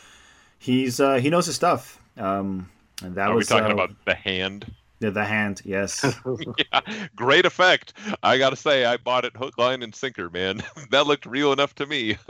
[0.60, 2.00] he's uh, he knows his stuff.
[2.18, 2.70] Um,
[3.04, 4.72] and that Are we was talking uh, about the hand?
[5.00, 5.62] Yeah, the hand.
[5.64, 6.04] Yes.
[6.58, 6.82] yeah,
[7.16, 7.94] great effect.
[8.24, 10.64] I gotta say, I bought it hook, line, and sinker, man.
[10.92, 12.18] that looked real enough to me.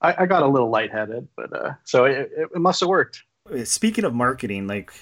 [0.00, 3.24] I, I got a little lightheaded, but uh, so it, it, it must have worked.
[3.64, 4.92] Speaking of marketing, like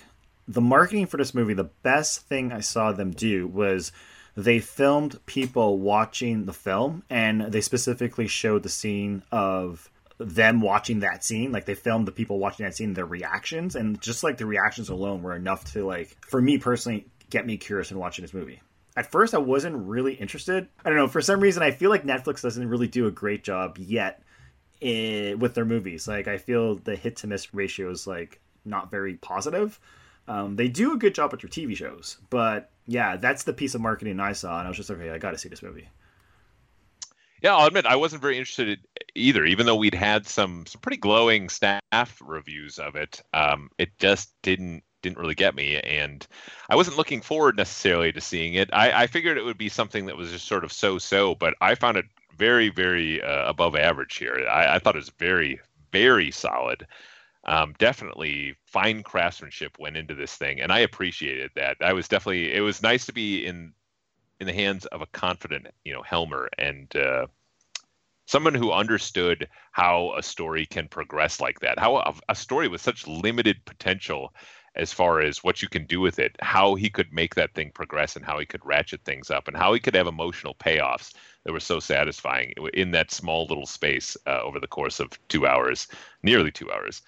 [0.49, 3.93] the marketing for this movie, the best thing I saw them do was
[4.37, 11.01] they filmed people watching the film and they specifically showed the scene of them watching
[11.01, 14.39] that scene like they filmed the people watching that scene their reactions and just like
[14.39, 18.23] the reactions alone were enough to like for me personally get me curious in watching
[18.23, 18.61] this movie.
[18.97, 20.69] At first i wasn't really interested.
[20.85, 23.45] I don't know for some reason i feel like netflix doesn't really do a great
[23.45, 24.23] job yet
[24.81, 26.09] in, with their movies.
[26.09, 29.79] Like i feel the hit to miss ratio is like not very positive.
[30.29, 33.77] Um, they do a good job with their tv shows but yeah that's the piece
[33.77, 35.87] of marketing i saw and i was just like okay i gotta see this movie
[37.47, 38.81] yeah, I'll admit I wasn't very interested
[39.15, 43.23] either, even though we'd had some some pretty glowing staff reviews of it.
[43.33, 46.27] Um, it just didn't didn't really get me, and
[46.69, 48.69] I wasn't looking forward necessarily to seeing it.
[48.73, 51.77] I, I figured it would be something that was just sort of so-so, but I
[51.77, 54.45] found it very, very uh, above average here.
[54.51, 55.61] I, I thought it was very,
[55.93, 56.85] very solid.
[57.45, 61.77] Um, definitely fine craftsmanship went into this thing, and I appreciated that.
[61.81, 63.73] I was definitely it was nice to be in
[64.41, 67.27] in the hands of a confident, you know, Helmer and uh,
[68.27, 72.81] someone who understood how a story can progress like that, how a, a, story with
[72.81, 74.35] such limited potential
[74.75, 77.71] as far as what you can do with it, how he could make that thing
[77.73, 81.15] progress and how he could ratchet things up and how he could have emotional payoffs
[81.45, 85.47] that were so satisfying in that small little space uh, over the course of two
[85.47, 85.89] hours,
[86.23, 87.03] nearly two hours.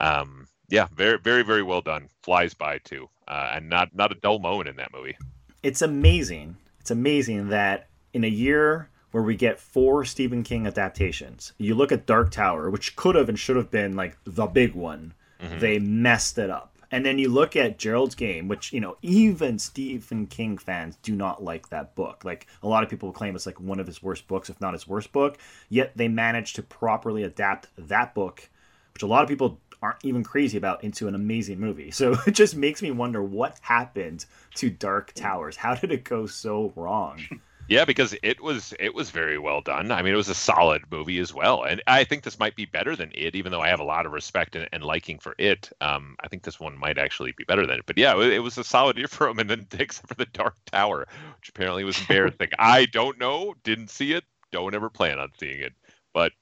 [0.00, 2.08] Um, yeah, very, very, very well done.
[2.22, 5.16] Flies by too, uh, and not not a dull moment in that movie.
[5.62, 11.52] It's amazing it's amazing that in a year where we get four Stephen King adaptations,
[11.56, 14.74] you look at Dark Tower, which could have and should have been like the big
[14.74, 15.60] one, mm-hmm.
[15.60, 16.76] they messed it up.
[16.90, 21.14] And then you look at Gerald's Game, which, you know, even Stephen King fans do
[21.14, 22.24] not like that book.
[22.24, 24.72] Like, a lot of people claim it's like one of his worst books, if not
[24.72, 25.38] his worst book.
[25.68, 28.50] Yet they managed to properly adapt that book,
[28.94, 31.92] which a lot of people aren't even crazy about into an amazing movie.
[31.92, 35.54] So it just makes me wonder what happened to Dark Towers.
[35.54, 37.20] How did it go so wrong?
[37.68, 39.90] Yeah, because it was it was very well done.
[39.90, 42.66] I mean, it was a solid movie as well, and I think this might be
[42.66, 43.34] better than it.
[43.34, 46.28] Even though I have a lot of respect and, and liking for it, um, I
[46.28, 47.86] think this one might actually be better than it.
[47.86, 50.26] But yeah, it, it was a solid year for him, and then except for the
[50.26, 51.06] Dark Tower,
[51.38, 52.50] which apparently was embarrassing.
[52.58, 55.72] I don't know, didn't see it, don't ever plan on seeing it,
[56.12, 56.32] but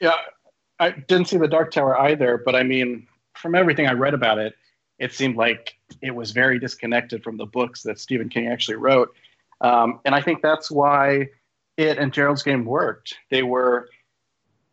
[0.00, 0.16] yeah,
[0.78, 4.38] I didn't see the Dark Tower either, but I mean, from everything I read about
[4.38, 4.54] it,
[4.98, 9.14] it seemed like it was very disconnected from the books that Stephen King actually wrote.
[9.62, 11.28] Um, and I think that's why
[11.76, 13.14] it and Gerald's Game worked.
[13.30, 13.88] They were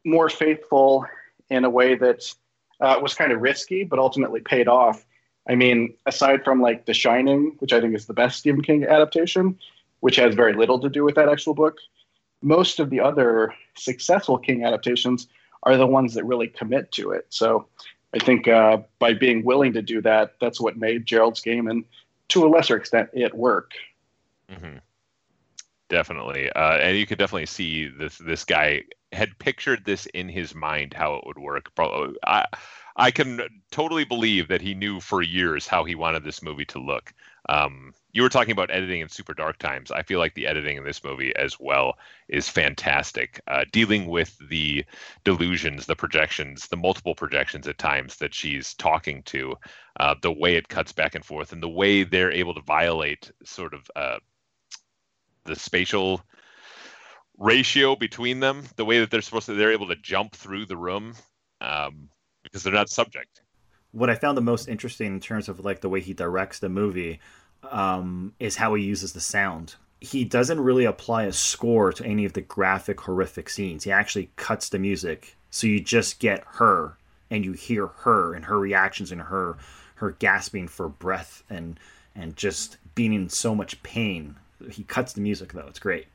[0.03, 1.05] more faithful
[1.49, 2.33] in a way that
[2.81, 5.05] uh, was kind of risky, but ultimately paid off.
[5.47, 8.85] I mean, aside from like The Shining, which I think is the best Stephen King
[8.85, 9.57] adaptation,
[10.01, 11.77] which has very little to do with that actual book,
[12.41, 15.27] most of the other successful King adaptations
[15.63, 17.25] are the ones that really commit to it.
[17.29, 17.67] So
[18.13, 21.83] I think uh, by being willing to do that, that's what made Gerald's game and
[22.29, 23.71] to a lesser extent it work.
[24.49, 24.77] Mm-hmm.
[25.89, 28.19] Definitely, uh, and you could definitely see this.
[28.19, 31.71] This guy had pictured this in his mind how it would work.
[32.23, 32.45] I,
[32.95, 33.41] I can
[33.71, 37.11] totally believe that he knew for years how he wanted this movie to look.
[37.47, 39.89] Um, you were talking about editing in super dark times.
[39.89, 41.97] I feel like the editing in this movie as well
[42.27, 43.41] is fantastic.
[43.47, 44.85] Uh, dealing with the
[45.23, 49.55] delusions, the projections, the multiple projections at times that she's talking to,
[49.99, 53.31] uh, the way it cuts back and forth, and the way they're able to violate
[53.43, 54.19] sort of uh,
[55.49, 56.21] the spatial
[57.37, 60.77] ratio between them, the way that they're supposed to, they're able to jump through the
[60.77, 61.13] room
[61.61, 62.09] um,
[62.43, 63.41] because they're not subject.
[63.91, 66.69] What I found the most interesting in terms of like the way he directs the
[66.69, 67.19] movie
[67.69, 69.75] um, is how he uses the sound.
[70.01, 73.83] He doesn't really apply a score to any of the graphic, horrific scenes.
[73.83, 76.97] He actually cuts the music, so you just get her,
[77.29, 79.57] and you hear her and her reactions and her
[79.95, 81.77] her gasping for breath and
[82.15, 84.35] and just being in so much pain.
[84.69, 86.07] He cuts the music though; it's great.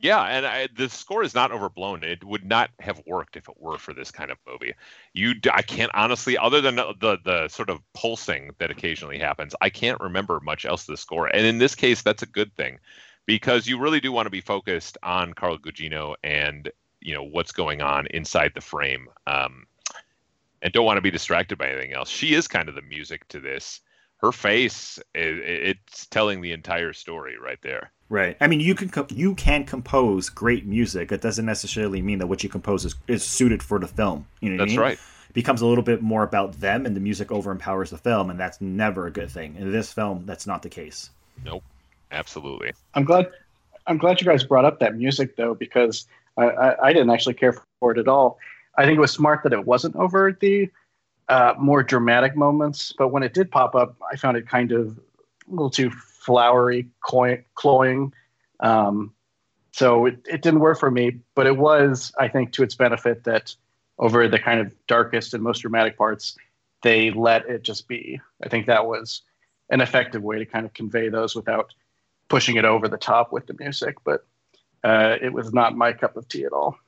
[0.00, 2.04] Yeah, and I, the score is not overblown.
[2.04, 4.74] It would not have worked if it were for this kind of movie.
[5.12, 9.70] You, I can't honestly, other than the, the sort of pulsing that occasionally happens, I
[9.70, 11.26] can't remember much else of the score.
[11.26, 12.78] And in this case, that's a good thing
[13.26, 17.52] because you really do want to be focused on Carla Gugino and you know what's
[17.52, 19.66] going on inside the frame, um,
[20.62, 22.08] and don't want to be distracted by anything else.
[22.08, 23.80] She is kind of the music to this.
[24.18, 27.92] Her face, it, it's telling the entire story right there.
[28.08, 28.36] Right.
[28.40, 31.12] I mean, you can co- you can compose great music.
[31.12, 34.26] It doesn't necessarily mean that what you compose is, is suited for the film.
[34.40, 34.80] You know That's I mean?
[34.80, 34.98] right.
[35.28, 38.40] It becomes a little bit more about them, and the music overempowers the film, and
[38.40, 39.54] that's never a good thing.
[39.56, 41.10] In this film, that's not the case.
[41.44, 41.62] Nope.
[42.10, 42.72] Absolutely.
[42.94, 43.30] I'm glad.
[43.86, 46.06] I'm glad you guys brought up that music though, because
[46.36, 48.38] I, I, I didn't actually care for it at all.
[48.76, 50.70] I think it was smart that it wasn't over the
[51.28, 54.98] uh, more dramatic moments, but when it did pop up, I found it kind of
[54.98, 58.12] a little too flowery, cloy- cloying.
[58.60, 59.12] Um,
[59.72, 63.24] so it, it didn't work for me, but it was, I think, to its benefit
[63.24, 63.54] that
[63.98, 66.36] over the kind of darkest and most dramatic parts,
[66.82, 68.20] they let it just be.
[68.42, 69.22] I think that was
[69.70, 71.74] an effective way to kind of convey those without
[72.28, 73.96] pushing it over the top with the music.
[74.04, 74.26] But
[74.84, 76.78] uh, it was not my cup of tea at all.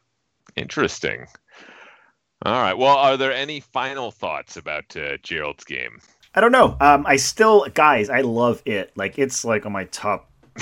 [0.57, 1.26] Interesting.
[2.45, 2.76] All right.
[2.76, 6.01] Well, are there any final thoughts about uh, Gerald's game?
[6.34, 6.76] I don't know.
[6.80, 8.93] Um, I still, guys, I love it.
[8.97, 10.30] Like it's like on my top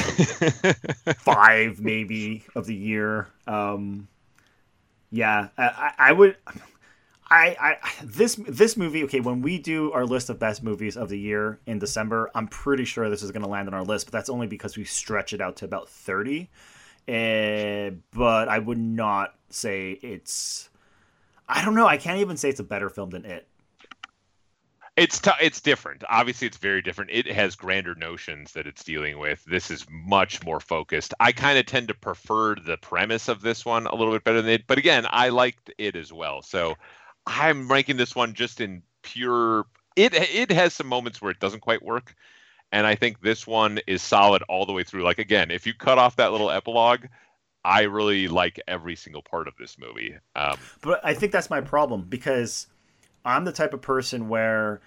[1.18, 3.28] five, maybe of the year.
[3.46, 4.08] Um,
[5.10, 6.36] yeah, I, I would.
[7.30, 11.10] I, I this this movie okay when we do our list of best movies of
[11.10, 14.06] the year in December I'm pretty sure this is going to land on our list
[14.06, 16.48] but that's only because we stretch it out to about 30
[17.06, 20.67] uh, but I would not say it's
[21.48, 23.48] I don't know I can't even say it's a better film than it
[24.98, 26.02] it's t- it's different.
[26.08, 27.12] Obviously, it's very different.
[27.12, 29.44] It has grander notions that it's dealing with.
[29.44, 31.14] This is much more focused.
[31.20, 34.42] I kind of tend to prefer the premise of this one a little bit better
[34.42, 36.42] than it, but again, I liked it as well.
[36.42, 36.76] So
[37.26, 39.66] I'm ranking this one just in pure.
[39.94, 42.14] It it has some moments where it doesn't quite work,
[42.72, 45.04] and I think this one is solid all the way through.
[45.04, 47.06] Like again, if you cut off that little epilogue,
[47.68, 50.16] I really like every single part of this movie.
[50.34, 52.66] Um, but I think that's my problem because
[53.26, 54.80] I'm the type of person where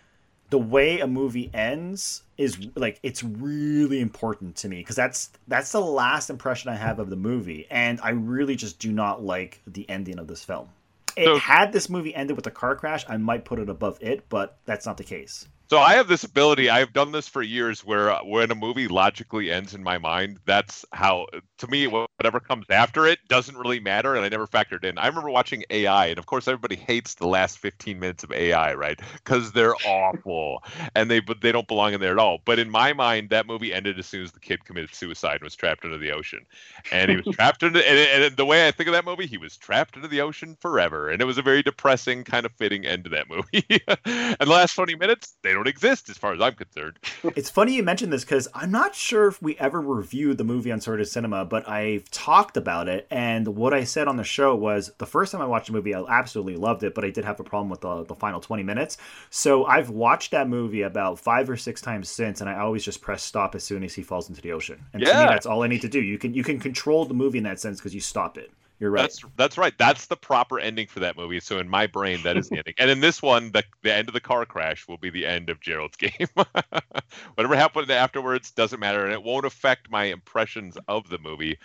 [0.49, 5.71] the way a movie ends is like it's really important to me because that's that's
[5.71, 9.61] the last impression I have of the movie, and I really just do not like
[9.67, 10.67] the ending of this film.
[11.15, 13.99] It so, had this movie ended with a car crash, I might put it above
[14.01, 15.47] it, but that's not the case.
[15.71, 16.69] So I have this ability.
[16.69, 20.39] I've done this for years, where uh, when a movie logically ends in my mind,
[20.45, 21.27] that's how.
[21.59, 24.97] To me, whatever comes after it doesn't really matter, and I never factored in.
[24.97, 28.73] I remember watching AI, and of course, everybody hates the last 15 minutes of AI,
[28.73, 28.99] right?
[29.13, 30.63] Because they're awful,
[30.95, 32.39] and they but they don't belong in there at all.
[32.43, 35.43] But in my mind, that movie ended as soon as the kid committed suicide and
[35.43, 36.45] was trapped under the ocean,
[36.91, 37.87] and he was trapped into.
[37.87, 40.57] And, and the way I think of that movie, he was trapped into the ocean
[40.59, 43.63] forever, and it was a very depressing, kind of fitting end to that movie.
[44.05, 46.97] and the last 20 minutes, they don't don't exist as far as I'm concerned.
[47.35, 50.71] it's funny you mentioned this because I'm not sure if we ever reviewed the movie
[50.71, 53.05] on Sordid Cinema, but I've talked about it.
[53.11, 55.93] And what I said on the show was the first time I watched the movie,
[55.93, 58.63] I absolutely loved it, but I did have a problem with the, the final 20
[58.63, 58.97] minutes.
[59.29, 63.01] So I've watched that movie about five or six times since, and I always just
[63.01, 64.83] press stop as soon as he falls into the ocean.
[64.93, 65.13] And yeah.
[65.13, 66.01] to me, that's all I need to do.
[66.01, 68.51] You can you can control the movie in that sense because you stop it.
[68.81, 69.03] You're right.
[69.03, 69.77] That's that's right.
[69.77, 71.39] That's the proper ending for that movie.
[71.39, 72.73] So in my brain, that is the ending.
[72.79, 75.51] And in this one, the the end of the car crash will be the end
[75.51, 76.27] of Gerald's game.
[77.35, 81.59] Whatever happened afterwards doesn't matter, and it won't affect my impressions of the movie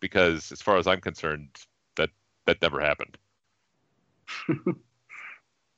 [0.00, 1.48] because, as far as I'm concerned,
[1.96, 2.08] that
[2.46, 3.18] that never happened.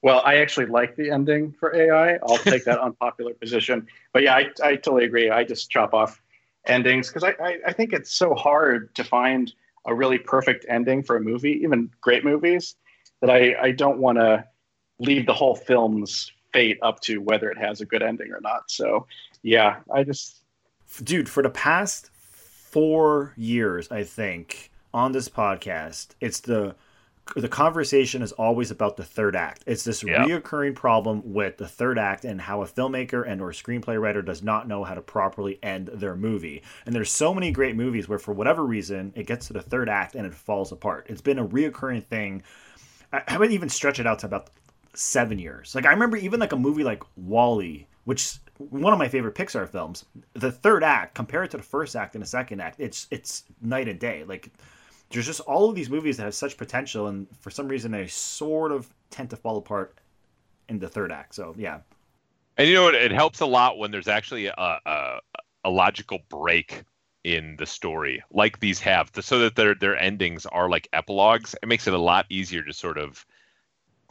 [0.02, 2.18] well, I actually like the ending for AI.
[2.24, 3.88] I'll take that unpopular position.
[4.12, 5.28] But yeah, I, I totally agree.
[5.28, 6.22] I just chop off
[6.66, 9.52] endings because I, I, I think it's so hard to find
[9.86, 12.76] a really perfect ending for a movie, even great movies,
[13.20, 14.44] that I, I don't want to
[14.98, 18.70] leave the whole film's fate up to whether it has a good ending or not.
[18.70, 19.06] So,
[19.42, 20.42] yeah, I just.
[21.02, 26.76] Dude, for the past four years, I think, on this podcast, it's the
[27.36, 29.64] the conversation is always about the third act.
[29.66, 30.26] It's this yep.
[30.26, 34.42] reoccurring problem with the third act and how a filmmaker and or screenplay writer does
[34.42, 36.62] not know how to properly end their movie.
[36.84, 39.88] And there's so many great movies where for whatever reason it gets to the third
[39.88, 41.06] act and it falls apart.
[41.08, 42.42] It's been a reoccurring thing.
[43.12, 44.50] I, I would even stretch it out to about
[44.92, 45.74] seven years.
[45.74, 49.68] Like I remember even like a movie like WALL-E, which one of my favorite Pixar
[49.68, 50.04] films.
[50.34, 53.88] The third act compared to the first act and the second act, it's it's night
[53.88, 54.24] and day.
[54.24, 54.52] Like
[55.14, 58.06] there's just all of these movies that have such potential, and for some reason they
[58.06, 59.96] sort of tend to fall apart
[60.68, 61.34] in the third act.
[61.34, 61.78] So yeah.
[62.56, 62.94] And you know what?
[62.94, 65.18] It helps a lot when there's actually a, a,
[65.64, 66.82] a logical break
[67.22, 71.54] in the story, like these have, so that their their endings are like epilogues.
[71.62, 73.24] It makes it a lot easier to sort of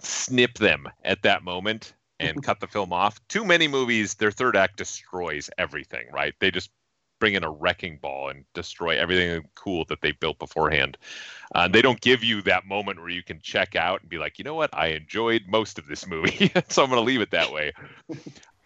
[0.01, 3.20] snip them at that moment and cut the film off.
[3.28, 6.34] Too many movies, their third act destroys everything, right?
[6.39, 6.72] They just
[7.24, 10.97] bring in a wrecking ball and destroy everything cool that they built beforehand.
[11.55, 14.38] Uh, they don't give you that moment where you can check out and be like,
[14.38, 17.32] you know what, I enjoyed most of this movie, so I'm going to leave it
[17.32, 17.71] that way.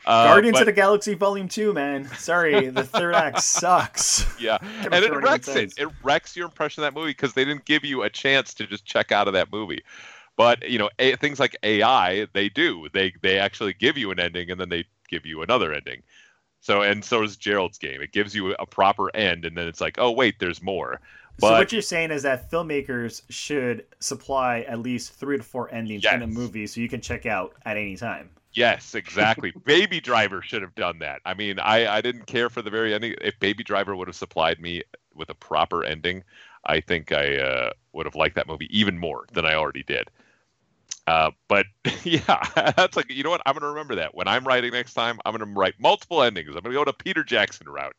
[0.05, 2.07] Uh, Guardians but, of the Galaxy Volume Two, man.
[2.17, 4.25] Sorry, the third act sucks.
[4.39, 5.73] Yeah, and it wrecks it.
[5.77, 8.67] It wrecks your impression of that movie because they didn't give you a chance to
[8.67, 9.83] just check out of that movie.
[10.37, 12.87] But you know, a, things like AI, they do.
[12.93, 16.03] They they actually give you an ending and then they give you another ending.
[16.59, 18.01] So and so is Gerald's game.
[18.01, 20.99] It gives you a proper end, and then it's like, oh wait, there's more.
[21.39, 26.03] so what you're saying is that filmmakers should supply at least three to four endings
[26.05, 28.29] in a movie so you can check out at any time.
[28.53, 29.53] Yes, exactly.
[29.65, 31.21] Baby Driver should have done that.
[31.25, 33.13] I mean, I, I didn't care for the very ending.
[33.21, 34.81] If Baby Driver would have supplied me
[35.13, 36.23] with a proper ending,
[36.65, 40.09] I think I uh, would have liked that movie even more than I already did.
[41.07, 41.65] Uh, but
[42.03, 42.43] yeah,
[42.75, 43.41] that's like you know what?
[43.45, 45.19] I'm gonna remember that when I'm writing next time.
[45.25, 46.49] I'm gonna write multiple endings.
[46.49, 47.95] I'm gonna go to Peter Jackson route.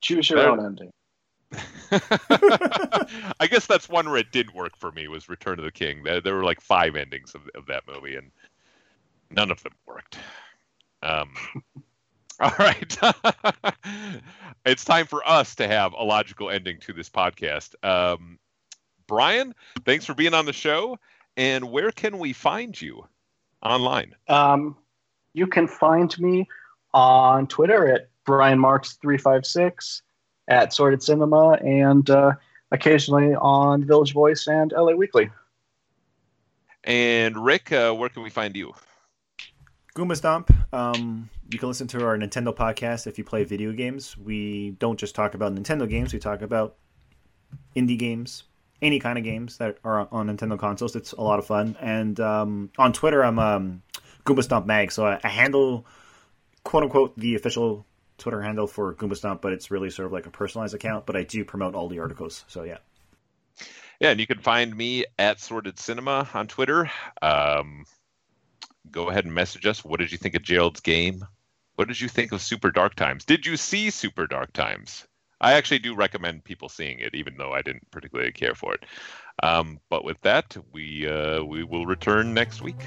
[0.00, 0.92] Choose your own ending.
[3.40, 6.02] I guess that's one where it did work for me was Return of the King.
[6.02, 8.30] There, there were like five endings of, of that movie, and
[9.30, 10.18] none of them worked.
[11.02, 11.32] Um,
[12.40, 12.98] all right,
[14.66, 17.74] it's time for us to have a logical ending to this podcast.
[17.84, 18.38] Um,
[19.06, 20.98] Brian, thanks for being on the show.
[21.36, 23.06] And where can we find you
[23.62, 24.14] online?
[24.28, 24.76] Um,
[25.32, 26.48] you can find me
[26.92, 30.02] on Twitter at Brian Marks three five six,
[30.48, 32.32] at Sordid Cinema, and uh,
[32.70, 35.30] occasionally on Village Voice and LA Weekly.
[36.84, 38.74] And Rick, uh, where can we find you?
[39.96, 40.52] Goomba Stomp.
[40.72, 44.16] Um, you can listen to our Nintendo podcast if you play video games.
[44.18, 46.76] We don't just talk about Nintendo games, we talk about
[47.76, 48.44] indie games,
[48.82, 50.96] any kind of games that are on Nintendo consoles.
[50.96, 51.76] It's a lot of fun.
[51.80, 53.82] And um, on Twitter, I'm um,
[54.24, 54.92] Goomba Stomp Mag.
[54.92, 55.86] So I, I handle,
[56.64, 57.86] quote unquote, the official
[58.18, 61.06] Twitter handle for Goomba Stomp, but it's really sort of like a personalized account.
[61.06, 62.44] But I do promote all the articles.
[62.48, 62.78] So yeah.
[64.00, 66.90] Yeah, and you can find me at Sordid Cinema on Twitter.
[67.22, 67.84] Um,
[68.90, 69.84] go ahead and message us.
[69.84, 71.24] What did you think of Gerald's game?
[71.76, 73.24] What did you think of Super Dark Times?
[73.24, 75.06] Did you see Super Dark Times?
[75.44, 78.84] I actually do recommend people seeing it, even though I didn't particularly care for it.
[79.42, 82.80] Um, but with that, we uh, we will return next week.